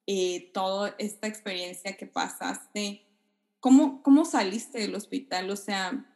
[0.07, 3.03] eh, toda esta experiencia que pasaste.
[3.59, 5.51] ¿Cómo, ¿Cómo saliste del hospital?
[5.51, 6.07] O sea,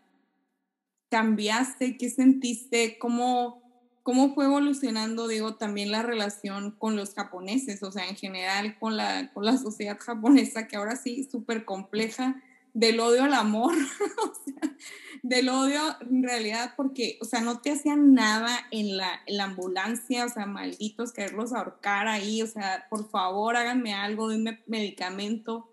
[1.11, 1.97] ¿cambiaste?
[1.97, 2.99] ¿Qué sentiste?
[3.01, 3.62] ¿Cómo,
[4.03, 8.97] cómo fue evolucionando, digo, también la relación con los japoneses, o sea, en general con
[8.97, 12.43] la, con la sociedad japonesa, que ahora sí, súper compleja,
[12.75, 13.75] del odio al amor,
[14.25, 14.77] o sea,
[15.23, 19.45] del odio en realidad, porque, o sea, no te hacían nada en la, en la
[19.45, 25.69] ambulancia, o sea, malditos, quererlos ahorcar ahí, o sea, por favor, háganme algo, denme medicamento,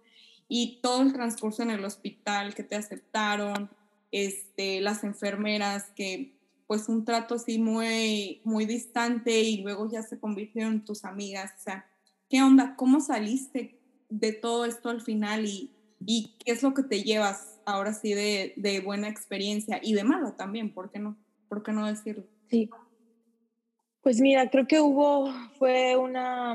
[0.47, 3.69] y todo el transcurso en el hospital que te aceptaron,
[4.11, 6.33] este, las enfermeras que
[6.69, 11.51] pues un trato así muy, muy distante y luego ya se convirtieron en tus amigas.
[11.57, 11.89] O sea,
[12.29, 12.75] ¿qué onda?
[12.75, 15.71] ¿Cómo saliste de todo esto al final y,
[16.05, 20.03] y qué es lo que te llevas ahora sí de, de, buena experiencia y de
[20.03, 20.71] mala también?
[20.71, 21.17] ¿Por qué no?
[21.47, 22.23] ¿Por qué no decirlo?
[22.51, 22.69] Sí.
[24.01, 26.53] Pues mira, creo que hubo, fue una,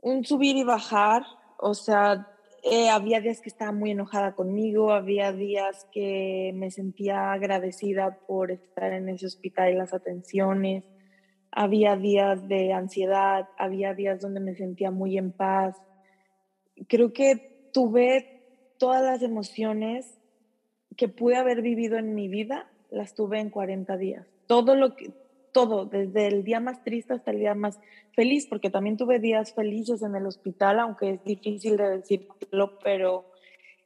[0.00, 1.22] un subir y bajar,
[1.58, 2.26] o sea,
[2.62, 8.50] eh, había días que estaba muy enojada conmigo, había días que me sentía agradecida por
[8.50, 10.84] estar en ese hospital y las atenciones,
[11.50, 15.76] había días de ansiedad, había días donde me sentía muy en paz.
[16.88, 18.42] Creo que tuve
[18.78, 20.18] todas las emociones
[20.96, 24.26] que pude haber vivido en mi vida, las tuve en 40 días.
[24.46, 25.12] Todo lo que,
[25.52, 27.78] todo, desde el día más triste hasta el día más
[28.14, 33.26] feliz, porque también tuve días felices en el hospital, aunque es difícil de decirlo, pero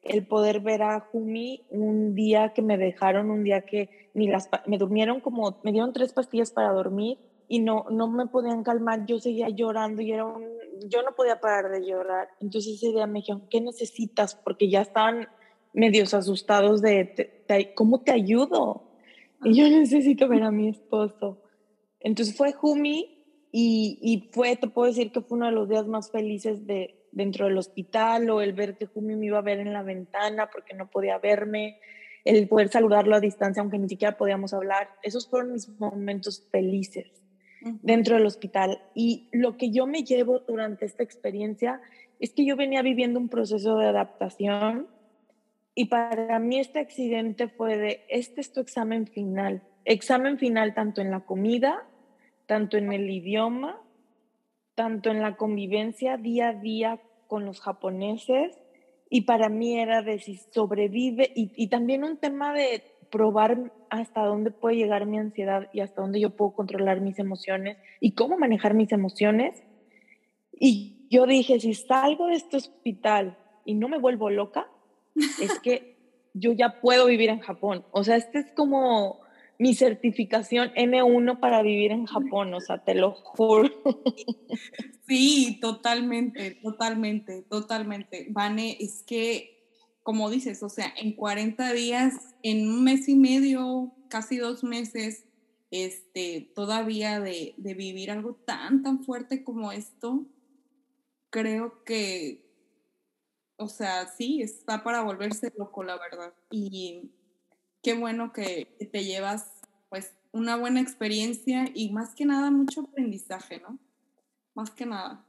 [0.03, 4.49] el poder ver a Jumi un día que me dejaron, un día que ni las,
[4.67, 9.07] me durmieron como, me dieron tres pastillas para dormir y no, no me podían calmar,
[9.07, 10.45] yo seguía llorando y era un,
[10.89, 12.29] yo no podía parar de llorar.
[12.41, 14.35] Entonces ese día me dijeron, ¿qué necesitas?
[14.35, 15.29] Porque ya estaban
[15.73, 17.45] medios asustados de,
[17.75, 18.85] ¿cómo te ayudo?
[19.45, 21.42] Y yo necesito ver a mi esposo.
[22.03, 23.19] Entonces fue Jumi
[23.51, 27.03] y, y fue, te puedo decir que fue uno de los días más felices de,
[27.13, 30.51] dentro del hospital o el ver que Jumi me iba a ver en la ventana
[30.51, 31.79] porque no podía verme,
[32.25, 34.89] el poder saludarlo a distancia aunque ni siquiera podíamos hablar.
[35.03, 37.11] Esos fueron mis momentos felices
[37.83, 38.81] dentro del hospital.
[38.95, 41.81] Y lo que yo me llevo durante esta experiencia
[42.19, 44.89] es que yo venía viviendo un proceso de adaptación
[45.75, 49.63] y para mí este accidente fue de, este es tu examen final.
[49.85, 51.85] Examen final tanto en la comida,
[52.47, 53.81] tanto en el idioma,
[54.75, 58.59] tanto en la convivencia día a día con los japoneses.
[59.09, 64.25] Y para mí era de si sobrevive y, y también un tema de probar hasta
[64.25, 68.39] dónde puede llegar mi ansiedad y hasta dónde yo puedo controlar mis emociones y cómo
[68.39, 69.63] manejar mis emociones.
[70.59, 73.37] Y yo dije, si salgo de este hospital
[73.67, 74.67] y no me vuelvo loca,
[75.15, 75.97] es que
[76.35, 77.85] yo ya puedo vivir en Japón.
[77.91, 79.21] O sea, este es como
[79.59, 83.71] mi certificación N1 para vivir en Japón, o sea, te lo juro.
[85.07, 88.29] Sí, totalmente, totalmente, totalmente.
[88.31, 89.69] Vane, es que,
[90.03, 95.25] como dices, o sea, en 40 días, en un mes y medio, casi dos meses,
[95.71, 100.25] este, todavía de, de vivir algo tan, tan fuerte como esto,
[101.31, 102.53] creo que
[103.63, 106.35] o sea, sí, está para volverse loco, la verdad.
[106.51, 107.13] Y
[107.83, 109.51] qué bueno que te llevas,
[109.89, 113.79] pues, una buena experiencia y más que nada mucho aprendizaje, ¿no?
[114.55, 115.25] Más que nada.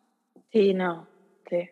[0.51, 1.07] Sí, no,
[1.49, 1.69] sí.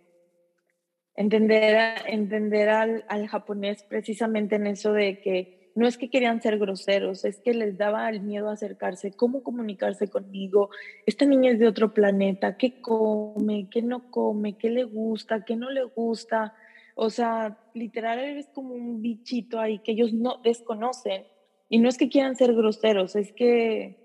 [1.16, 6.58] Entender, entender al, al japonés precisamente en eso de que no es que querían ser
[6.58, 10.70] groseros, es que les daba el miedo a acercarse, cómo comunicarse conmigo.
[11.06, 13.68] Esta niña es de otro planeta, ¿qué come?
[13.70, 14.58] ¿Qué no come?
[14.58, 15.46] ¿Qué le gusta?
[15.46, 16.54] ¿Qué no le gusta?
[16.96, 21.26] O sea, literal es como un bichito ahí que ellos no desconocen.
[21.70, 23.98] Y no es que quieran ser groseros, es que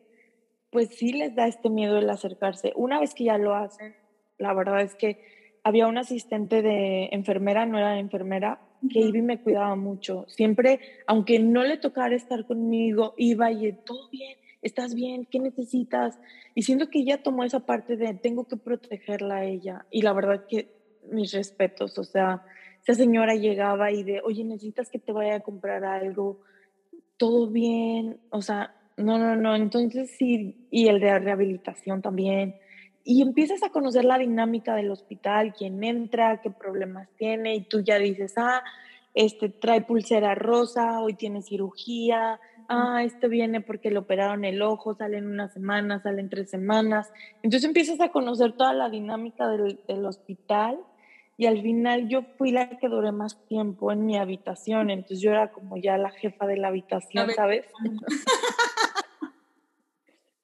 [0.70, 2.72] pues sí les da este miedo el acercarse.
[2.76, 3.96] Una vez que ya lo hacen,
[4.38, 5.20] la verdad es que
[5.64, 8.60] había un asistente de enfermera, no era enfermera,
[8.92, 10.24] que iba y me cuidaba mucho.
[10.28, 16.18] Siempre, aunque no le tocara estar conmigo, iba y todo bien, estás bien, ¿qué necesitas?
[16.54, 19.86] Y siento que ella tomó esa parte de tengo que protegerla a ella.
[19.90, 20.68] Y la verdad que
[21.10, 22.44] mis respetos, o sea,
[22.86, 26.38] esa señora llegaba y de, oye, necesitas que te vaya a comprar algo,
[27.16, 32.54] todo bien, o sea, no, no, no, entonces sí, y el de rehabilitación también.
[33.02, 37.80] Y empiezas a conocer la dinámica del hospital, quién entra, qué problemas tiene, y tú
[37.80, 38.62] ya dices, ah,
[39.14, 44.94] este trae pulsera rosa, hoy tiene cirugía, ah, este viene porque le operaron el ojo,
[44.94, 47.10] sale en una semana, sale en tres semanas.
[47.42, 50.78] Entonces empiezas a conocer toda la dinámica del, del hospital
[51.36, 55.30] y al final yo fui la que duré más tiempo en mi habitación, entonces yo
[55.30, 57.66] era como ya la jefa de la habitación, ¿sabes?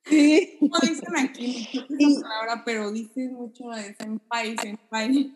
[0.05, 0.59] sí.
[0.61, 1.68] No dicen aquí
[1.99, 5.32] esa palabra, pero dicen mucho de senpai, senpai.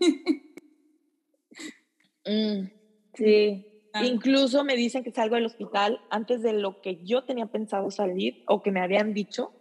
[2.26, 2.68] Mm,
[3.14, 3.66] sí.
[4.02, 8.42] Incluso me dicen que salgo del hospital antes de lo que yo tenía pensado salir
[8.46, 9.54] o que me habían dicho,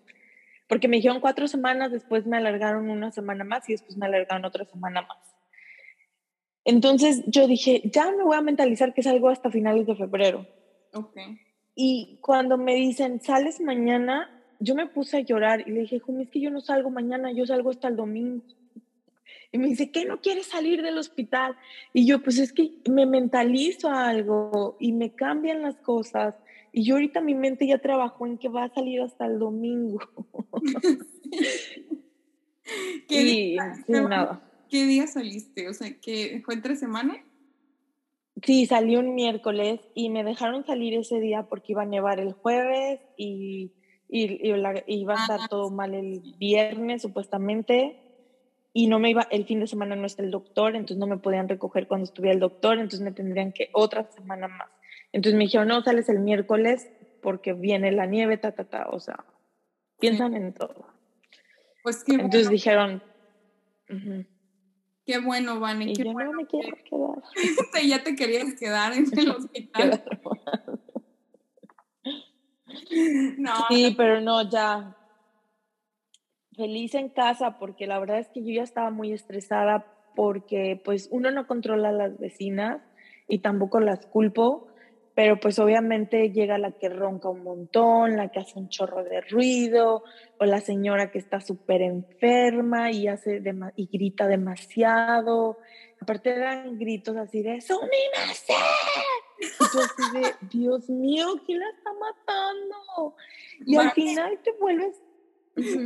[0.68, 4.44] porque me dijeron cuatro semanas, después me alargaron una semana más y después me alargaron
[4.44, 5.35] otra semana más.
[6.66, 10.48] Entonces yo dije, ya me voy a mentalizar que salgo hasta finales de febrero.
[10.92, 11.40] Okay.
[11.76, 16.24] Y cuando me dicen, sales mañana, yo me puse a llorar y le dije, Jumi,
[16.24, 18.44] es que yo no salgo mañana, yo salgo hasta el domingo.
[19.52, 21.56] Y me dice, ¿qué no quieres salir del hospital?
[21.94, 26.36] Y yo, pues es que me mentalizo algo y me cambian las cosas.
[26.72, 30.00] Y yo ahorita mi mente ya trabajó en que va a salir hasta el domingo.
[33.08, 33.58] ¿Qué y,
[33.88, 34.42] nada.
[34.70, 35.70] ¿Qué día saliste?
[35.70, 37.24] O sea, ¿que fue entre semana?
[38.44, 42.34] Sí, salí un miércoles y me dejaron salir ese día porque iba a nevar el
[42.34, 43.72] jueves y,
[44.10, 48.00] iba a estar ah, todo mal el viernes supuestamente
[48.78, 51.18] y no me iba, el fin de semana no está el doctor, entonces no me
[51.18, 54.70] podían recoger cuando estuviera el doctor, entonces me tendrían que otra semana más.
[55.14, 56.92] Entonces me dijeron, no, sales el miércoles
[57.22, 59.24] porque viene la nieve, ta, ta, ta, o sea,
[59.98, 60.88] piensan en todo.
[61.84, 63.02] Pues que Entonces dijeron,
[65.06, 65.94] Qué bueno, Vane.
[65.94, 66.32] qué yo bueno.
[66.32, 67.24] no me quiero quedar.
[67.88, 70.04] ya te querías quedar en el hospital.
[73.38, 74.96] no, sí, pero no, ya.
[76.56, 79.86] feliz en casa porque la verdad es que yo ya estaba muy estresada
[80.16, 82.82] porque pues uno no controla a las vecinas
[83.28, 84.68] y tampoco las culpo,
[85.16, 89.22] pero pues obviamente llega la que ronca un montón, la que hace un chorro de
[89.22, 90.04] ruido,
[90.38, 93.42] o la señora que está súper enferma y, hace
[93.78, 95.58] y grita demasiado.
[96.02, 98.54] Aparte dan gritos así de ¡Sumimase!
[99.40, 103.16] Y yo así de, Dios mío, ¿quién la está matando?
[103.66, 105.02] Y al final te vuelves...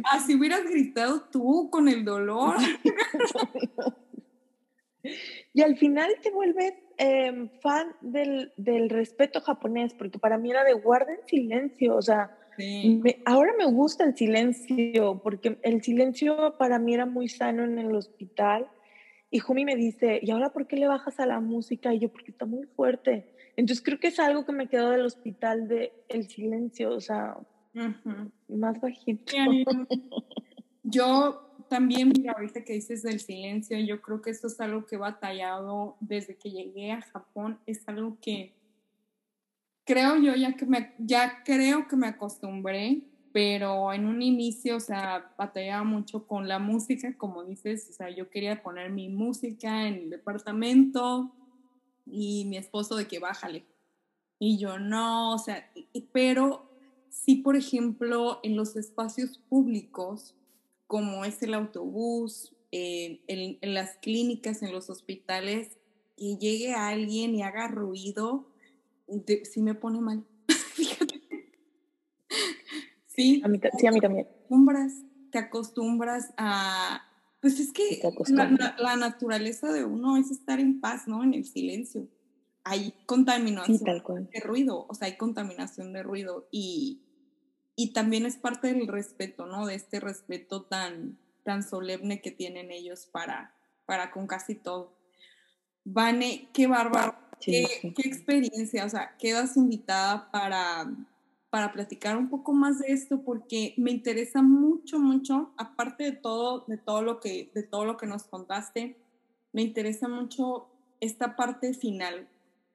[0.05, 2.55] Así hubieras gritado tú con el dolor.
[5.53, 10.63] y al final te vuelves em, fan del, del, respeto japonés, porque para mí era
[10.63, 12.37] de guarden silencio, o sea,
[13.25, 17.95] ahora me gusta el silencio, porque el silencio para mí era muy sano en el
[17.95, 18.67] hospital.
[19.31, 21.93] Y Jumi me dice, ¿y ahora por qué le bajas a la música?
[21.93, 23.33] Y yo, porque está muy fuerte.
[23.55, 27.37] Entonces creo que es algo que me quedó del hospital de el silencio, o sea,
[28.47, 29.33] más bajito.
[30.83, 34.95] Yo también, mira, ahorita que dices del silencio, yo creo que esto es algo que
[34.95, 38.53] he batallado desde que llegué a Japón, es algo que
[39.85, 43.01] creo yo ya que me, ya creo que me acostumbré,
[43.31, 48.09] pero en un inicio, o sea, batallaba mucho con la música, como dices, o sea,
[48.09, 51.31] yo quería poner mi música en el departamento
[52.05, 53.65] y mi esposo de que bájale.
[54.39, 55.71] Y yo no, o sea,
[56.11, 56.69] pero
[57.09, 60.35] sí, por ejemplo, en los espacios públicos,
[60.89, 65.77] como es el autobús, eh, en, las clínicas, en los hospitales,
[66.17, 68.47] que llegue alguien y haga ruido,
[69.43, 70.25] sí me pone mal.
[73.05, 74.25] sí, a mí, sí, a mí también.
[74.25, 74.93] Te acostumbras,
[75.31, 77.05] te acostumbras a...
[77.39, 81.23] Pues es que la, la, naturaleza de uno es estar en paz, ¿no?
[81.23, 82.07] En el silencio.
[82.63, 84.01] Hay contaminación
[84.33, 87.03] de ruido, o sea, hay contaminación de ruido y,
[87.79, 89.65] y también es parte del respeto, ¿no?
[89.65, 93.55] De este respeto tan, tan solemne que tienen ellos para,
[93.85, 94.91] para con casi todo.
[95.85, 97.63] Vane, qué bárbaro, qué,
[98.03, 100.91] experiencia, o sea, quedas invitada para,
[101.49, 106.65] para platicar un poco más de esto porque me interesa mucho, mucho, aparte de todo,
[106.67, 108.97] de todo lo que, de todo lo que nos contaste,
[109.53, 110.67] me interesa mucho
[110.99, 112.27] esta parte final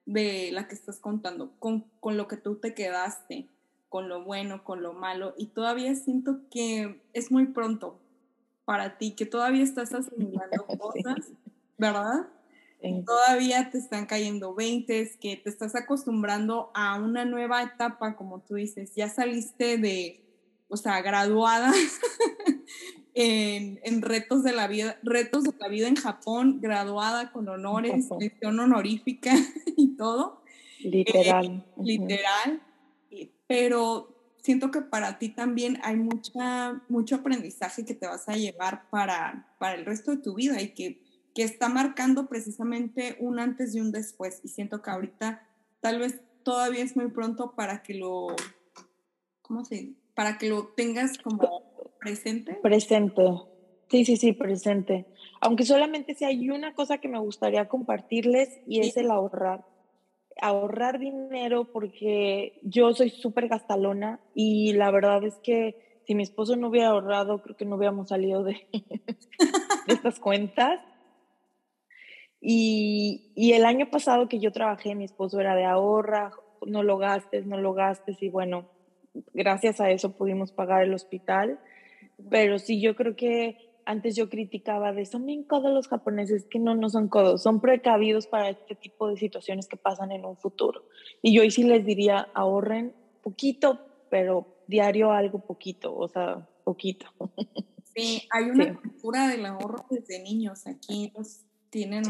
[0.07, 3.49] de la que estás contando, con, con lo que tú te quedaste
[3.95, 7.97] con lo bueno, con lo malo, y todavía siento que es muy pronto
[8.65, 11.31] para ti, que todavía estás asimilando cosas,
[11.77, 12.27] ¿verdad?
[13.05, 18.55] Todavía te están cayendo 20, que te estás acostumbrando a una nueva etapa, como tú
[18.55, 20.25] dices, ya saliste de,
[20.67, 21.71] o sea, graduada
[23.13, 28.09] en, en, retos de la vida, retos de la vida en Japón, graduada con honores,
[28.19, 29.33] mención honorífica
[29.77, 30.43] y todo.
[30.81, 31.65] Literal.
[31.77, 32.61] Eh, literal
[33.47, 34.15] pero
[34.45, 39.55] siento que para ti también hay mucha, mucho aprendizaje que te vas a llevar para,
[39.57, 41.01] para el resto de tu vida y que,
[41.33, 44.41] que está marcando precisamente un antes y un después.
[44.43, 45.41] Y siento que ahorita
[45.79, 48.27] tal vez todavía es muy pronto para que lo,
[49.41, 51.63] ¿cómo se Para que lo tengas como
[51.99, 52.53] presente.
[52.61, 53.23] Presente.
[53.89, 55.07] Sí, sí, sí, presente.
[55.41, 59.65] Aunque solamente si hay una cosa que me gustaría compartirles y es el ahorrar
[60.41, 66.55] ahorrar dinero porque yo soy súper gastalona y la verdad es que si mi esposo
[66.55, 68.67] no hubiera ahorrado, creo que no hubiéramos salido de,
[69.87, 70.79] estas cuentas.
[72.39, 76.31] Y, y, el año pasado que yo trabajé, mi esposo era de ahorra,
[76.65, 78.69] no lo gastes, no lo gastes y bueno,
[79.33, 81.59] gracias a eso pudimos pagar el hospital.
[82.29, 86.59] Pero sí, yo creo que antes yo criticaba de son bien codos los japoneses, que
[86.59, 90.37] no, no son codos, son precavidos para este tipo de situaciones que pasan en un
[90.37, 90.85] futuro.
[91.21, 93.79] Y yo ahí sí les diría, ahorren poquito,
[94.09, 97.07] pero diario algo poquito, o sea, poquito.
[97.95, 100.67] Sí, hay una cultura del ahorro desde niños.
[100.67, 102.03] Aquí los tienen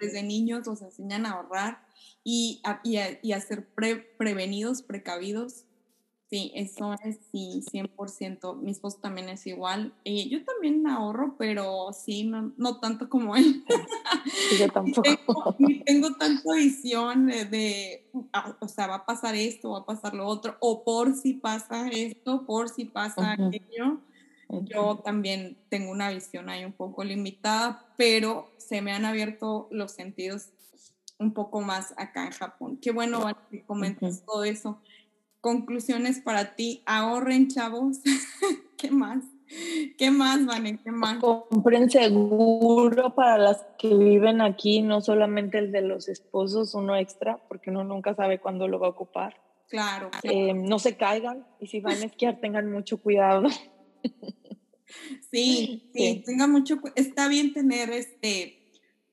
[0.00, 1.86] desde niños, los enseñan a ahorrar
[2.24, 3.68] y a, y a, ser
[4.18, 5.66] prevenidos, precavidos
[6.34, 8.56] Sí, eso es sí, 100%.
[8.56, 9.94] Mi esposo también es igual.
[10.04, 13.64] Eh, yo también ahorro, pero sí, no, tanto como él.
[14.58, 15.54] yo tampoco.
[15.56, 20.14] Tengo, tengo tanta visión de, ah, o sea, va a pasar esto, va a pasar
[20.14, 24.00] lo otro, o por si pasa esto, por si pasa aquello.
[24.62, 29.92] Yo también tengo una visión ahí un poco limitada, pero se me han abierto los
[29.92, 30.48] sentidos
[31.20, 32.78] un poco más acá en Japón.
[32.82, 34.80] Qué bueno que comentes todo eso
[35.44, 36.82] conclusiones para ti.
[36.86, 38.00] Ahorren, chavos.
[38.78, 39.24] ¿Qué más?
[39.98, 40.78] ¿Qué más, Vane?
[40.82, 41.18] ¿Qué más?
[41.18, 47.36] Compren seguro para las que viven aquí, no solamente el de los esposos, uno extra,
[47.46, 49.36] porque uno nunca sabe cuándo lo va a ocupar.
[49.68, 50.10] Claro.
[50.22, 53.48] Eh, no se caigan y si van a esquiar tengan mucho cuidado.
[55.30, 58.63] Sí, sí, tenga mucho, está bien tener este,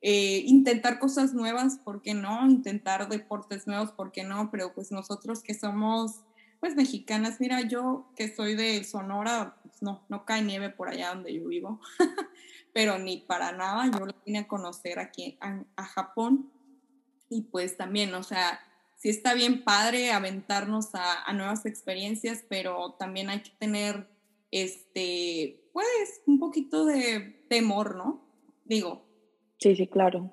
[0.02, 2.48] eh, intentar cosas nuevas, ¿por qué no?
[2.48, 4.50] Intentar deportes nuevos, ¿por qué no?
[4.52, 6.22] Pero pues nosotros que somos,
[6.60, 11.14] pues mexicanas, mira, yo que soy de Sonora, pues no, no cae nieve por allá
[11.14, 11.80] donde yo vivo,
[12.74, 16.52] pero ni para nada, yo lo vine a conocer aquí a Japón
[17.30, 18.60] y pues también, o sea,
[18.98, 24.08] sí está bien padre aventarnos a, nuevas experiencias, pero también hay que tener,
[24.52, 28.22] este, pues, un poquito de temor, ¿no?
[28.66, 29.11] Digo.
[29.62, 30.32] Sí, sí, claro.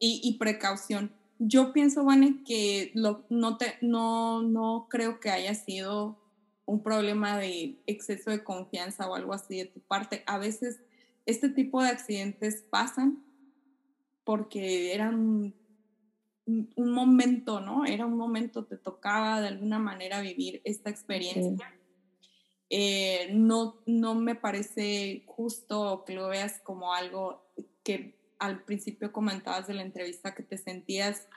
[0.00, 1.12] Y, precaución.
[1.38, 6.18] Yo pienso, Vane, que lo, no, te, no, no creo que haya sido
[6.66, 10.24] un problema de exceso de confianza o algo así de tu parte.
[10.26, 10.80] A veces
[11.24, 13.24] este tipo de accidentes pasan
[14.24, 15.54] porque eran
[16.46, 17.86] un momento, ¿no?
[17.86, 21.72] Era un momento, te tocaba de alguna manera vivir esta experiencia.
[22.68, 27.46] Eh, no, no me parece justo que lo veas como algo
[27.82, 31.28] que al principio comentabas de la entrevista que te sentías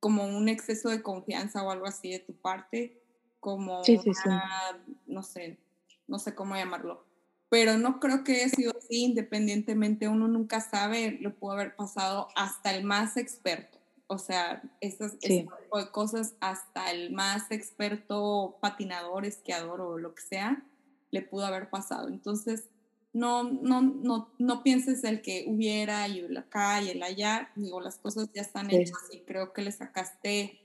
[0.00, 3.00] como un exceso de confianza o algo así de tu parte,
[3.38, 3.82] como
[5.06, 5.58] no sé,
[6.06, 7.04] no sé cómo llamarlo.
[7.48, 12.28] Pero no creo que haya sido así, independientemente, uno nunca sabe, lo pudo haber pasado
[12.34, 13.78] hasta el más experto.
[14.06, 20.14] O sea, esas, ese tipo de cosas, hasta el más experto patinador, esquiador o lo
[20.14, 20.64] que sea,
[21.10, 22.08] le pudo haber pasado.
[22.08, 22.68] Entonces,
[23.12, 27.50] no, no, no, no pienses el que hubiera y el acá y el allá.
[27.56, 30.58] Digo, las cosas ya están hechas y creo que le sacaste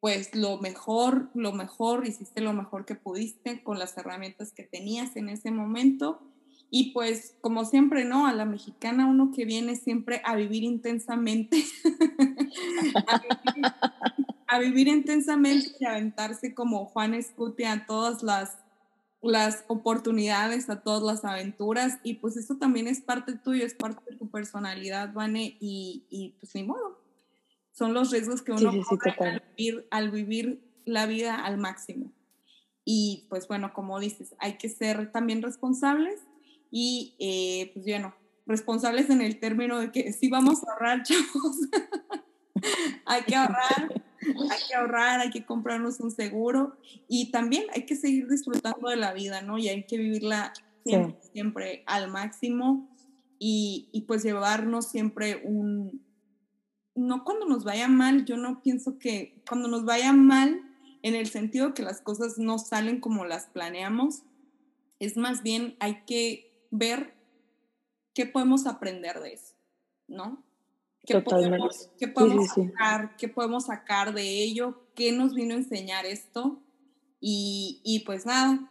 [0.00, 5.16] pues lo mejor, lo mejor, hiciste lo mejor que pudiste con las herramientas que tenías
[5.16, 6.20] en ese momento
[6.76, 8.26] y pues, como siempre, ¿no?
[8.26, 11.64] A la mexicana, uno que viene siempre a vivir intensamente,
[14.48, 18.56] a, vivir, intensamente y aventarse como Juan Escute a todas las,
[19.24, 21.98] las oportunidades, a todas las aventuras.
[22.02, 26.36] Y pues eso también es parte tuyo, es parte de tu personalidad, Vane, y, y
[26.40, 27.02] pues ni modo.
[27.72, 32.12] Son los riesgos que uno al, vivir, al vivir la vida al máximo.
[32.84, 36.20] Y pues bueno, como dices, hay que ser también responsables
[36.70, 38.14] y eh, pues bueno,
[38.46, 41.56] responsables en el término de que sí vamos a ahorrar, chavos.
[43.06, 44.03] hay que ahorrar,
[44.50, 46.76] hay que ahorrar, hay que comprarnos un seguro
[47.08, 49.58] y también hay que seguir disfrutando de la vida, ¿no?
[49.58, 50.52] Y hay que vivirla
[50.84, 52.88] siempre, siempre al máximo
[53.38, 56.04] y, y, pues llevarnos siempre un,
[56.94, 60.60] no cuando nos vaya mal, yo no pienso que cuando nos vaya mal,
[61.02, 64.22] en el sentido que las cosas no salen como las planeamos,
[64.98, 67.14] es más bien hay que ver
[68.14, 69.54] qué podemos aprender de eso,
[70.08, 70.43] ¿no?
[71.06, 74.82] ¿Qué podemos, qué podemos sacar, qué podemos sacar de ello?
[74.94, 76.60] ¿Qué nos vino a enseñar esto?
[77.20, 78.70] Y, y, pues nada,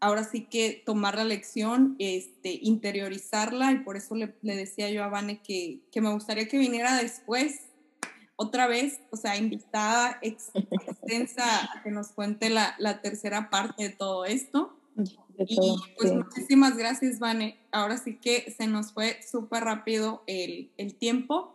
[0.00, 5.04] ahora sí que tomar la lección, este, interiorizarla y por eso le, le decía yo
[5.04, 7.60] a Vane que, que, me gustaría que viniera después,
[8.36, 13.90] otra vez, o sea, invitada extensa a que nos cuente la, la tercera parte de
[13.90, 14.76] todo esto
[15.38, 15.56] y
[15.98, 17.58] pues muchísimas gracias, Vane.
[17.72, 21.53] Ahora sí que se nos fue súper rápido el, el tiempo.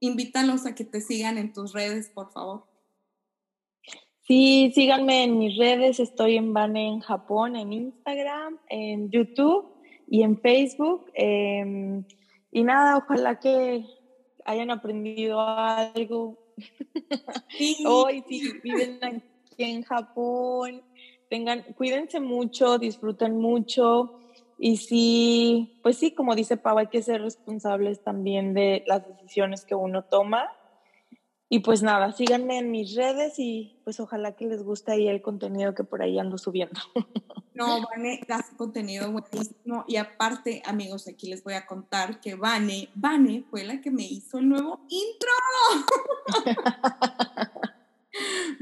[0.00, 2.64] Invítalos a que te sigan en tus redes, por favor.
[4.22, 6.00] Sí, síganme en mis redes.
[6.00, 9.72] Estoy en Vane en Japón, en Instagram, en YouTube
[10.06, 11.10] y en Facebook.
[11.14, 12.04] Em,
[12.50, 13.84] y nada, ojalá que
[14.44, 16.38] hayan aprendido algo.
[17.86, 20.82] Hoy sí viven aquí en Japón
[21.30, 24.19] tengan, cuídense mucho, disfruten mucho
[24.62, 29.64] y sí, pues sí, como dice Pau, hay que ser responsables también de las decisiones
[29.64, 30.50] que uno toma.
[31.48, 35.22] Y pues nada, síganme en mis redes y pues ojalá que les guste ahí el
[35.22, 36.78] contenido que por ahí ando subiendo.
[37.52, 42.88] No, Vane hace contenido buenísimo y aparte, amigos, aquí les voy a contar que Vane,
[42.94, 45.30] Vane fue la que me hizo el nuevo intro.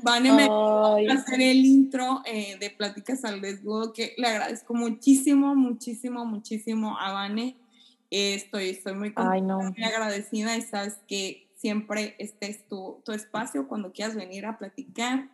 [0.02, 5.54] Vane me a hacer el intro eh, de Pláticas al Desnudo, que le agradezco muchísimo,
[5.54, 7.56] muchísimo, muchísimo a Vane.
[8.10, 13.68] Eh, estoy, estoy muy, muy agradecida y sabes que siempre este es tu, tu espacio
[13.68, 15.28] cuando quieras venir a platicar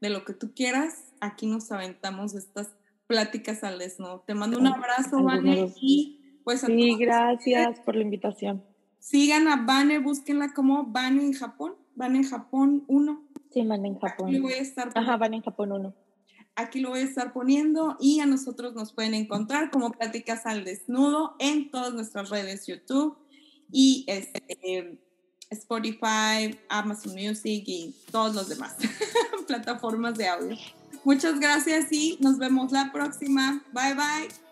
[0.00, 1.12] de lo que tú quieras.
[1.20, 2.70] Aquí nos aventamos estas
[3.06, 4.22] pláticas al desnudo.
[4.26, 8.62] Te mando un abrazo, Vane, y pues Sí, gracias por la invitación.
[8.98, 13.98] Sigan a Vane, búsquenla como Vane en Japón, Vane en Japón 1 Sí, van en
[13.98, 14.28] Japón.
[14.28, 15.94] Aquí voy a estar Ajá, van en Japón uno.
[16.54, 20.64] Aquí lo voy a estar poniendo y a nosotros nos pueden encontrar como Pláticas al
[20.64, 23.16] Desnudo en todas nuestras redes YouTube
[23.70, 24.98] y este,
[25.50, 28.76] Spotify, Amazon Music y todos los demás
[29.46, 30.56] plataformas de audio.
[31.04, 33.62] Muchas gracias y nos vemos la próxima.
[33.72, 34.47] Bye bye.